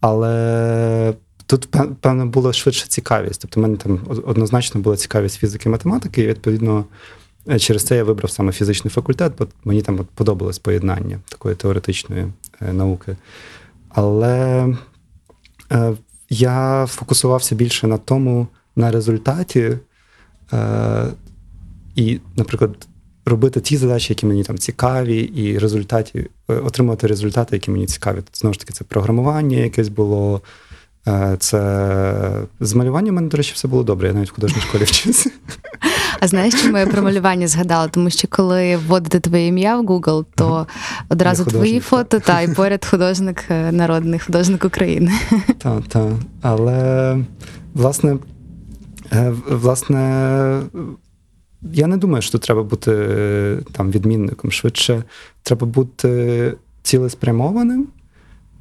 [0.00, 1.14] Але
[1.58, 1.68] тут,
[2.00, 3.40] певно, була швидше цікавість.
[3.40, 6.84] Тобто, в мене там однозначно була цікавість фізики і математики, і відповідно.
[7.48, 12.26] е, Через це я вибрав саме фізичний факультет, бо мені там подобалось поєднання такої теоретичної
[12.60, 13.16] е, науки.
[13.88, 14.68] Але
[15.72, 15.92] е,
[16.30, 18.46] я фокусувався більше на тому,
[18.76, 19.78] на результаті,
[21.94, 22.88] і, наприклад,
[23.26, 28.16] робити ті задачі, які мені там цікаві, і результаті, отримувати результати, які мені цікаві.
[28.16, 30.42] Тут, знову ж таки, це програмування якесь було.
[31.08, 34.08] Е, Це з малюванням у мене, до речі, все було добре.
[34.08, 35.30] Я навіть в художній школі вчився.
[36.20, 37.88] А знаєш, чому я про малювання згадала?
[37.88, 40.66] Тому що коли вводите твоє ім'я в Google, то
[41.08, 45.12] одразу твої фото, та і поряд художник, е, народний художник України.
[45.58, 46.08] Так, так.
[46.42, 47.18] Але
[47.74, 48.16] власне,
[49.12, 49.98] е, власне,
[51.62, 52.92] я не думаю, що треба бути
[53.72, 54.50] там відмінником.
[54.50, 55.02] Швидше
[55.42, 57.86] треба бути цілеспрямованим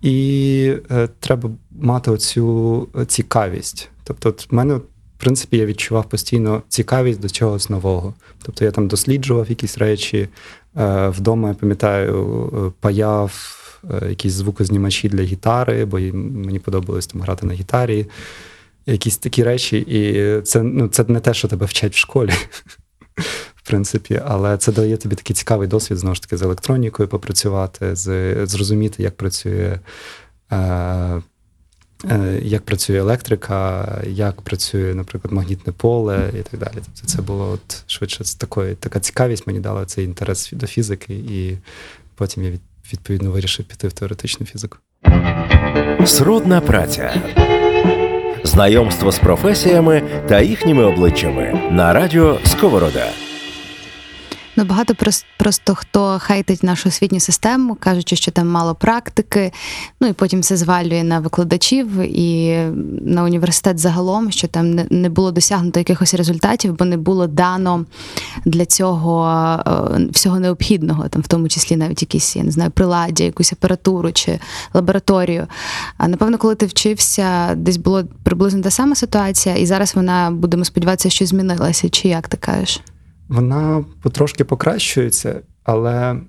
[0.01, 3.89] і е, треба мати оцю цікавість.
[4.03, 4.83] Тобто, в мене, в
[5.17, 8.13] принципі, я відчував постійно цікавість до чогось нового.
[8.43, 10.29] Тобто я там досліджував якісь речі,
[10.77, 13.57] Е, Вдома я пам'ятаю, е, паяв
[14.09, 18.05] якісь звукознімачі для гітари, бо мені подобалось там грати на гітарі.
[18.85, 22.31] Якісь такі речі, і це, ну, це не те, що тебе вчать в школі,
[23.63, 27.95] в принципі, але це дає тобі такий цікавий досвід знову ж таки з електронікою попрацювати,
[27.95, 29.79] з, зрозуміти, як працює.
[30.51, 30.57] Е,
[32.09, 36.73] е, як працює електрика, як працює, наприклад, магнітне поле і так далі.
[36.75, 41.57] Тобто це було от швидше такої, така цікавість мені дала цей інтерес до фізики, і
[42.15, 42.51] потім я
[42.93, 44.77] відповідно вирішив піти в теоретичну фізику.
[46.05, 47.21] Сродна праця.
[48.43, 53.30] Знайомство з професіями та їхніми обличчями на радіо Сковорода.
[54.55, 59.51] Ну, багато прос- просто хто хейтить нашу освітню систему, кажучи, що там мало практики,
[60.01, 62.57] ну і потім це звалює на викладачів і
[63.01, 67.85] на університет загалом, що там не, не було досягнуто якихось результатів, бо не було дано
[68.45, 69.29] для цього
[69.67, 74.11] е, всього необхідного, там в тому числі навіть якісь, я не знаю, приладдя, якусь апаратуру
[74.11, 74.39] чи
[74.73, 75.47] лабораторію.
[75.97, 80.65] А напевно, коли ти вчився, десь було приблизно та сама ситуація, і зараз вона, будемо
[80.65, 81.89] сподіватися, що змінилася.
[81.89, 82.81] Чи як ти кажеш?
[83.31, 86.21] Вона потрошки покращується, але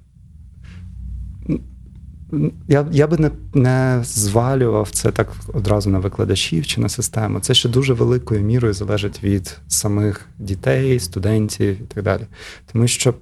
[2.69, 7.41] я, я би не, не звалював це так одразу на викладачів чи на систему.
[7.41, 12.27] Це ще дуже великою мірою залежить від самих дітей, студентів і так далі.
[12.73, 13.15] Тому що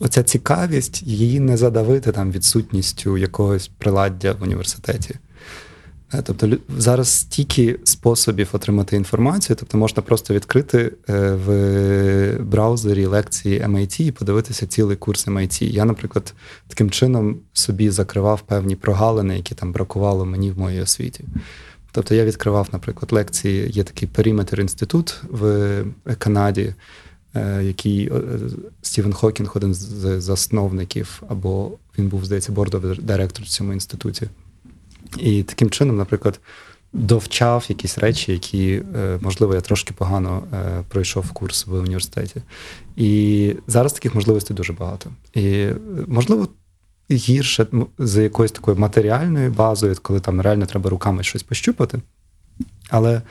[0.00, 5.14] оця цікавість, її не задавити там відсутністю якогось приладдя в університеті.
[6.14, 13.60] Е, Тобто зараз стільки способів отримати інформацію, тобто можна просто відкрити е, в браузері лекції
[13.60, 15.64] MIT і подивитися цілий курс MIT.
[15.64, 16.34] Я, наприклад,
[16.68, 21.24] таким чином собі закривав певні прогалини, які там бракувало мені в моїй освіті.
[21.92, 25.84] Тобто я відкривав, наприклад, лекції, є такий периметр інститут в
[26.18, 26.74] Канаді,
[27.34, 28.12] е, який
[28.82, 34.28] Стівен Хокінг, один з засновників, або він був, здається, бордовий директор в цьому інституті.
[35.18, 36.40] І таким чином, наприклад,
[36.92, 42.42] довчав якісь речі, які, е, можливо, я трошки погано е, пройшов курс в університеті.
[42.96, 45.10] І зараз таких можливостей дуже багато.
[45.34, 46.48] І, е, можливо,
[47.10, 47.66] гірше
[47.98, 51.98] за якоюсь такою матеріальною базою, коли там реально треба руками щось пощупати.
[52.90, 53.22] Але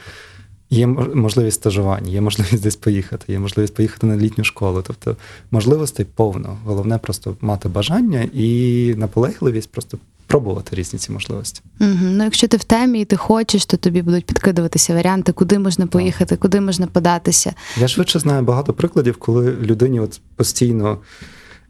[0.69, 4.83] є можливість стажування, є можливість десь поїхати, є можливість поїхати на літню школу.
[4.87, 5.17] Тобто
[5.51, 6.57] можливостей повно.
[6.65, 9.97] Головне просто мати бажання і наполегливість просто
[10.27, 11.61] пробувати різні ці можливості.
[11.79, 11.89] Угу.
[12.01, 15.87] Ну, якщо ти в темі і ти хочеш, то тобі будуть підкидуватися варіанти, куди можна
[15.87, 17.53] поїхати, куди можна податися.
[17.77, 20.97] Я швидше знаю багато прикладів, коли людині от постійно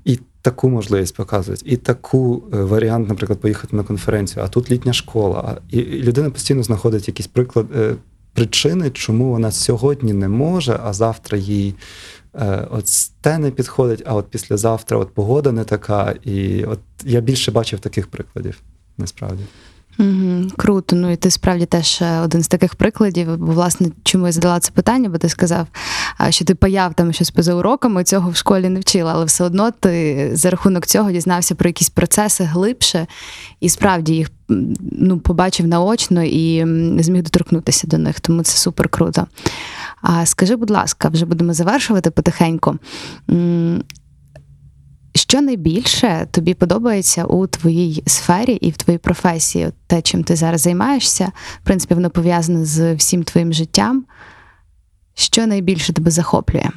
[0.06, 4.94] і таку можливість показують, і таку е, варіант, наприклад, поїхати на конференцію, а тут літня
[4.94, 5.58] школа.
[5.72, 7.96] І і людина постійно знаходить якісь приклад, е,
[8.34, 11.76] причини, чому вона сьогодні не може, а завтра їй.
[12.40, 12.86] Е, От
[13.22, 16.16] те не підходить, а от післязавтра от погода не така.
[16.24, 18.62] І от я більше бачив таких прикладів,
[18.98, 19.44] насправді.
[20.00, 20.48] Угу.
[20.58, 20.96] Круто.
[20.96, 23.38] Ну і ти справді теж е, один з таких прикладів.
[23.38, 25.68] Бо, власне, чому я задала це питання, бо ти сказав,
[26.30, 29.72] що ти паяв там щось поза уроками, цього в школі не вчила, але все одно
[29.72, 33.08] ти за рахунок цього дізнався про якісь процеси глибше
[33.60, 34.32] і справді їх
[34.92, 36.62] ну, побачив наочно і
[37.04, 38.20] зміг доторкнутися до них.
[38.20, 39.28] Тому це супер круто.
[40.02, 42.78] А скажи, будь ласка, вже будемо завершувати потихеньку.
[45.16, 49.70] Що найбільше тобі подобається у твоїй сфері і в твоїй професії?
[49.88, 54.06] Те, чим ти зараз займаєшся, в принципі, воно пов'язане з всім твоїм життям.
[55.14, 56.70] Що найбільше тебе захоплює?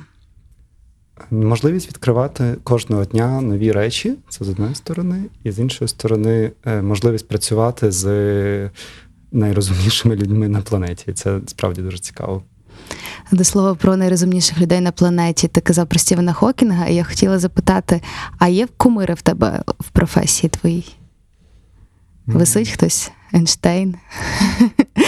[1.31, 6.83] Можливість відкривати кожного дня нові речі, це з однієї сторони, і з іншої сторони, е,
[6.83, 8.71] можливість працювати з
[9.33, 11.13] найрозумнішими людьми на планеті.
[11.13, 12.43] Це справді дуже цікаво.
[13.33, 15.49] До слова про найрозумніших людей на планеті.
[15.49, 18.03] Ти казав про Стівена Хокінга, і я хотіла запитати:
[18.39, 20.97] а є кумири в тебе в професії твоїй?
[22.27, 23.11] Висить хтось?
[23.35, 23.95] Ейнштейн?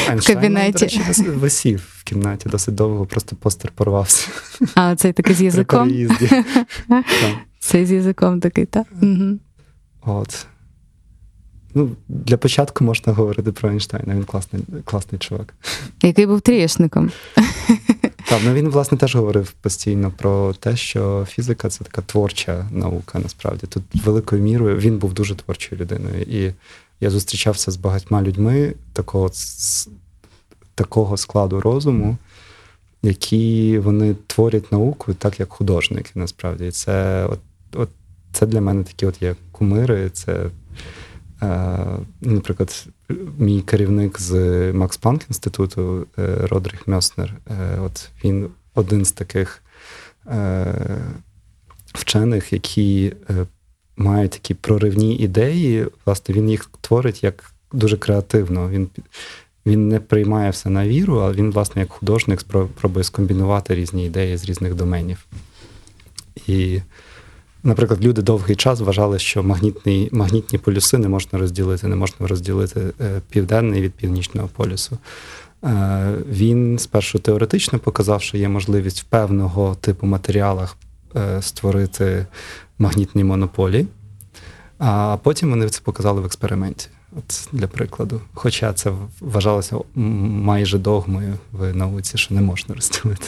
[0.09, 0.87] Ейнштейн, кабінеті.
[0.87, 4.29] До речі, висів в кімнаті досить довго, просто постер порвався.
[4.75, 5.91] А цей такий з при язиком?
[6.89, 7.05] Так.
[7.61, 8.87] Цей з язиком такий, так?
[9.03, 9.39] Угу.
[10.03, 10.47] От.
[11.75, 14.15] Ну, для початку можна говорити про Ейнштейна.
[14.15, 15.55] Він класний, класний чувак.
[16.03, 17.11] Який був трієшником.
[18.31, 23.19] Так, ну він власне теж говорив постійно про те, що фізика це така творча наука.
[23.19, 26.23] Насправді тут великою мірою він був дуже творчою людиною.
[26.23, 26.53] І
[27.01, 29.31] я зустрічався з багатьма людьми такого,
[30.75, 32.17] такого складу розуму,
[33.03, 36.11] які вони творять науку так, як художники.
[36.15, 37.41] Насправді, і це от,
[37.73, 37.89] от
[38.33, 40.11] це для мене такі от є кумири.
[40.11, 40.47] Це,
[42.21, 42.87] наприклад,
[43.39, 44.33] мій керівник з
[44.73, 47.35] Макс Планк інституту е, Родріх Мьоснер.
[47.51, 49.63] Е, от він один з таких
[50.27, 50.75] е,
[51.95, 53.47] вчених, які е,
[53.97, 55.87] мають такі проривні ідеї.
[56.07, 58.69] Власне, він їх творить як дуже креативно.
[58.71, 58.89] Він,
[59.67, 64.07] він не приймає все на віру, а він, власне, як художник спро- пробує скомбінувати різні
[64.07, 65.27] ідеї з різних доменів.
[66.47, 66.81] І,
[67.63, 72.81] наприклад, люди довгий час вважали, що магнітний, магнітні полюси не можна розділити, не можна розділити
[73.01, 74.99] е, південний від північного полюсу.
[75.65, 80.77] Е, Він спершу теоретично показав, що є можливість в певного типу матеріалах
[81.17, 82.27] е, створити
[82.79, 83.87] магнітні монополі,
[84.79, 86.89] а потім вони це показали в експерименті.
[87.17, 88.21] От для прикладу.
[88.35, 93.27] Хоча це вважалося майже догмою в науці, що не можна розділити.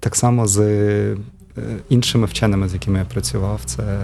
[0.00, 1.16] Так само з
[1.88, 4.00] іншими вченими, з якими я працював, це,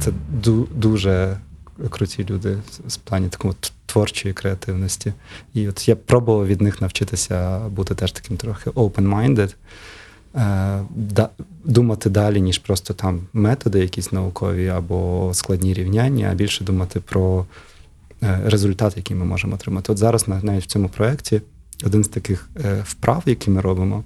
[0.00, 0.10] це
[0.44, 1.36] ду- дуже
[1.90, 3.54] круті люди з плані такого
[3.86, 5.12] творчої креативності.
[5.54, 9.54] І от я пробував від них навчитися бути теж таким трохи open-minded,
[10.34, 11.28] е,
[11.64, 17.46] думати далі, ніж просто там методи якісь наукові або складні рівняння, а більше думати про
[18.22, 19.92] е, результат, який ми можемо отримати.
[19.92, 21.42] От зараз навіть в цьому проєкті
[21.84, 24.04] один з таких е, вправ, які ми робимо,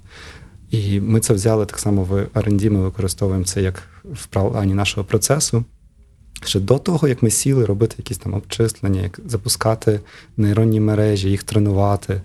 [0.71, 5.05] і ми це взяли так само в R&D, ми використовуємо це як в плані нашого
[5.05, 5.63] процесу.
[6.43, 9.99] Ще до того, як ми сіли робити якісь там обчислення, як запускати
[10.37, 12.21] нейронні мережі, їх тренувати.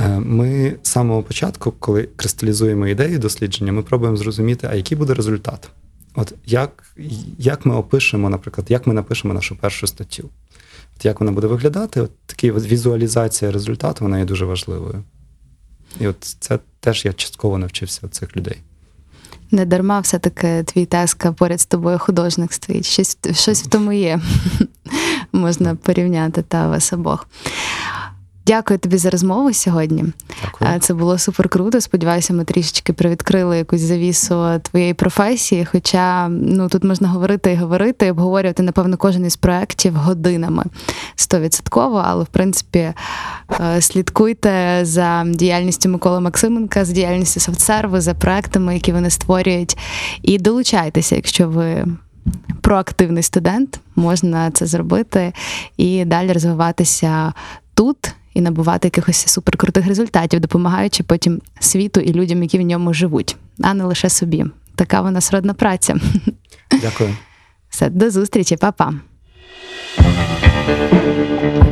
[0.00, 5.14] е, Ми з самого початку, коли кристалізуємо ідеї дослідження, ми пробуємо зрозуміти, а який буде
[5.14, 5.68] результат.
[6.14, 6.84] От як,
[7.38, 10.30] як ми опишемо, наприклад, як ми напишемо нашу першу статтю.
[10.96, 15.02] От як вона буде виглядати, от така візуалізація результату вона є дуже важливою.
[16.00, 18.56] І от це теж я частково навчився від цих людей.
[19.50, 22.86] Не дарма все-таки твій таска поряд з тобою художник стоїть.
[22.86, 24.20] Щось, щось в тому є.
[25.32, 27.28] Можна порівняти та вас обох.
[28.46, 30.04] Дякую тобі за розмову сьогодні.
[30.44, 30.80] Дякую.
[30.80, 31.80] Це було супер круто.
[31.80, 35.64] Сподіваюся, ми трішечки привідкрили якусь завісу твоєї професії.
[35.64, 40.64] Хоча ну тут можна говорити і говорити, і обговорювати, напевно, кожен із проєктів годинами
[41.16, 42.92] стовідсотково, але в принципі
[43.60, 49.78] е, слідкуйте за діяльністю Миколи Максименка, за діяльністю софтсерву, за проектами, які вони створюють,
[50.22, 51.86] і долучайтеся, якщо ви.
[52.60, 55.32] Проактивний студент можна це зробити
[55.76, 57.32] і далі розвиватися
[57.74, 63.36] тут і набувати якихось суперкрутих результатів, допомагаючи потім світу і людям, які в ньому живуть,
[63.62, 64.44] а не лише собі.
[64.74, 65.94] Така вона сродна праця.
[66.82, 67.16] Дякую.
[67.68, 68.94] Все, до зустрічі, па-па.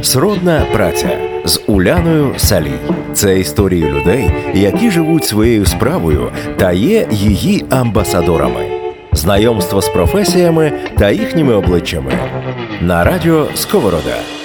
[0.03, 2.79] Сродна праця з Уляною Салій.
[3.15, 8.67] Це історії людей, які живуть своєю справою та є її амбасадорами.
[9.13, 12.13] Знайомство з професіями та їхніми обличчями
[12.81, 14.44] на радіо Сковорода.